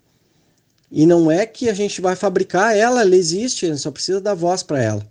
E 0.96 1.08
não 1.08 1.32
é 1.32 1.44
que 1.44 1.68
a 1.70 1.74
gente 1.74 2.00
vai 2.00 2.16
fabricar 2.16 2.78
ela, 2.78 3.02
ela 3.02 3.16
existe, 3.16 3.66
a 3.66 3.70
gente 3.70 3.82
só 3.82 3.90
precisa 3.90 4.22
dar 4.22 4.36
voz 4.36 4.62
para 4.62 4.80
ela. 4.80 5.04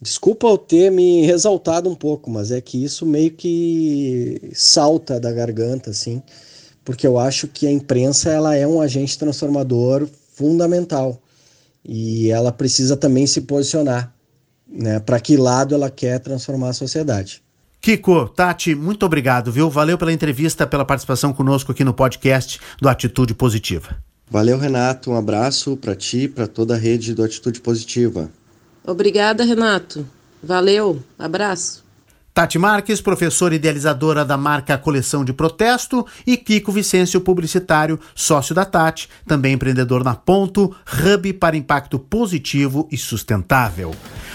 Desculpa 0.00 0.46
eu 0.46 0.56
ter 0.56 0.90
me 0.90 1.30
exaltado 1.30 1.90
um 1.90 1.94
pouco, 1.94 2.30
mas 2.30 2.50
é 2.50 2.62
que 2.62 2.82
isso 2.82 3.04
meio 3.04 3.30
que 3.30 4.40
salta 4.54 5.20
da 5.20 5.30
garganta, 5.30 5.90
assim, 5.90 6.22
porque 6.82 7.06
eu 7.06 7.18
acho 7.18 7.46
que 7.46 7.66
a 7.66 7.70
imprensa 7.70 8.30
ela 8.30 8.56
é 8.56 8.66
um 8.66 8.80
agente 8.80 9.18
transformador 9.18 10.08
fundamental 10.32 11.20
e 11.84 12.30
ela 12.30 12.50
precisa 12.50 12.96
também 12.96 13.26
se 13.26 13.42
posicionar, 13.42 14.14
né? 14.66 14.98
Para 14.98 15.20
que 15.20 15.36
lado 15.36 15.74
ela 15.74 15.90
quer 15.90 16.20
transformar 16.20 16.70
a 16.70 16.72
sociedade. 16.72 17.42
Kiko, 17.82 18.30
Tati, 18.30 18.74
muito 18.74 19.04
obrigado, 19.04 19.52
viu? 19.52 19.68
Valeu 19.68 19.98
pela 19.98 20.12
entrevista, 20.12 20.66
pela 20.66 20.86
participação 20.86 21.34
conosco 21.34 21.70
aqui 21.70 21.84
no 21.84 21.92
podcast 21.92 22.58
do 22.80 22.88
Atitude 22.88 23.34
Positiva. 23.34 24.09
Valeu, 24.30 24.56
Renato. 24.56 25.10
Um 25.10 25.16
abraço 25.16 25.76
para 25.76 25.96
ti, 25.96 26.28
para 26.28 26.46
toda 26.46 26.74
a 26.74 26.78
rede 26.78 27.14
do 27.14 27.24
Atitude 27.24 27.60
Positiva. 27.60 28.30
Obrigada, 28.84 29.44
Renato. 29.44 30.06
Valeu. 30.42 31.02
Abraço. 31.18 31.84
Tati 32.32 32.58
Marques, 32.58 33.00
professora 33.00 33.56
idealizadora 33.56 34.24
da 34.24 34.36
marca 34.36 34.78
Coleção 34.78 35.24
de 35.24 35.32
Protesto, 35.32 36.06
e 36.24 36.36
Kiko 36.36 36.70
Vicêncio, 36.70 37.20
publicitário, 37.20 37.98
sócio 38.14 38.54
da 38.54 38.64
Tati, 38.64 39.08
também 39.26 39.54
empreendedor 39.54 40.04
na 40.04 40.14
Ponto, 40.14 40.74
hub 41.04 41.32
para 41.34 41.56
impacto 41.56 41.98
positivo 41.98 42.88
e 42.90 42.96
sustentável. 42.96 43.92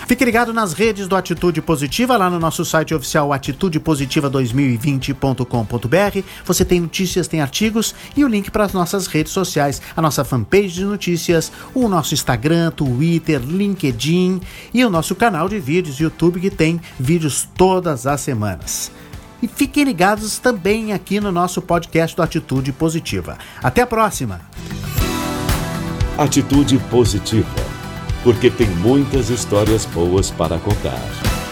Fique 0.07 0.23
ligado 0.23 0.53
nas 0.53 0.73
redes 0.73 1.07
do 1.07 1.15
Atitude 1.15 1.63
Positiva, 1.63 2.15
lá 2.15 2.29
no 2.29 2.39
nosso 2.39 2.63
site 2.63 2.93
oficial 2.93 3.29
atitudepositiva2020.com.br. 3.29 6.23
Você 6.45 6.63
tem 6.63 6.79
notícias, 6.79 7.27
tem 7.27 7.41
artigos 7.41 7.95
e 8.15 8.23
o 8.23 8.27
link 8.27 8.51
para 8.51 8.65
as 8.65 8.73
nossas 8.73 9.07
redes 9.07 9.33
sociais, 9.33 9.81
a 9.95 10.01
nossa 10.03 10.23
fanpage 10.23 10.69
de 10.69 10.85
notícias, 10.85 11.51
o 11.73 11.89
nosso 11.89 12.13
Instagram, 12.13 12.69
Twitter, 12.69 13.41
LinkedIn 13.41 14.41
e 14.71 14.85
o 14.85 14.91
nosso 14.91 15.15
canal 15.15 15.49
de 15.49 15.59
vídeos 15.59 15.99
YouTube 15.99 16.39
que 16.39 16.51
tem 16.51 16.79
vídeos 16.99 17.49
todas 17.57 18.05
as 18.05 18.21
semanas. 18.21 18.91
E 19.41 19.47
fiquem 19.47 19.85
ligados 19.85 20.37
também 20.37 20.93
aqui 20.93 21.19
no 21.19 21.31
nosso 21.31 21.63
podcast 21.63 22.15
do 22.15 22.21
Atitude 22.21 22.71
Positiva. 22.71 23.39
Até 23.61 23.81
a 23.81 23.87
próxima! 23.87 24.39
Atitude 26.15 26.77
Positiva 26.91 27.74
porque 28.25 28.49
tem 28.49 28.67
muitas 28.67 29.29
histórias 29.29 29.85
boas 29.85 30.31
para 30.31 30.57
contar. 30.57 31.44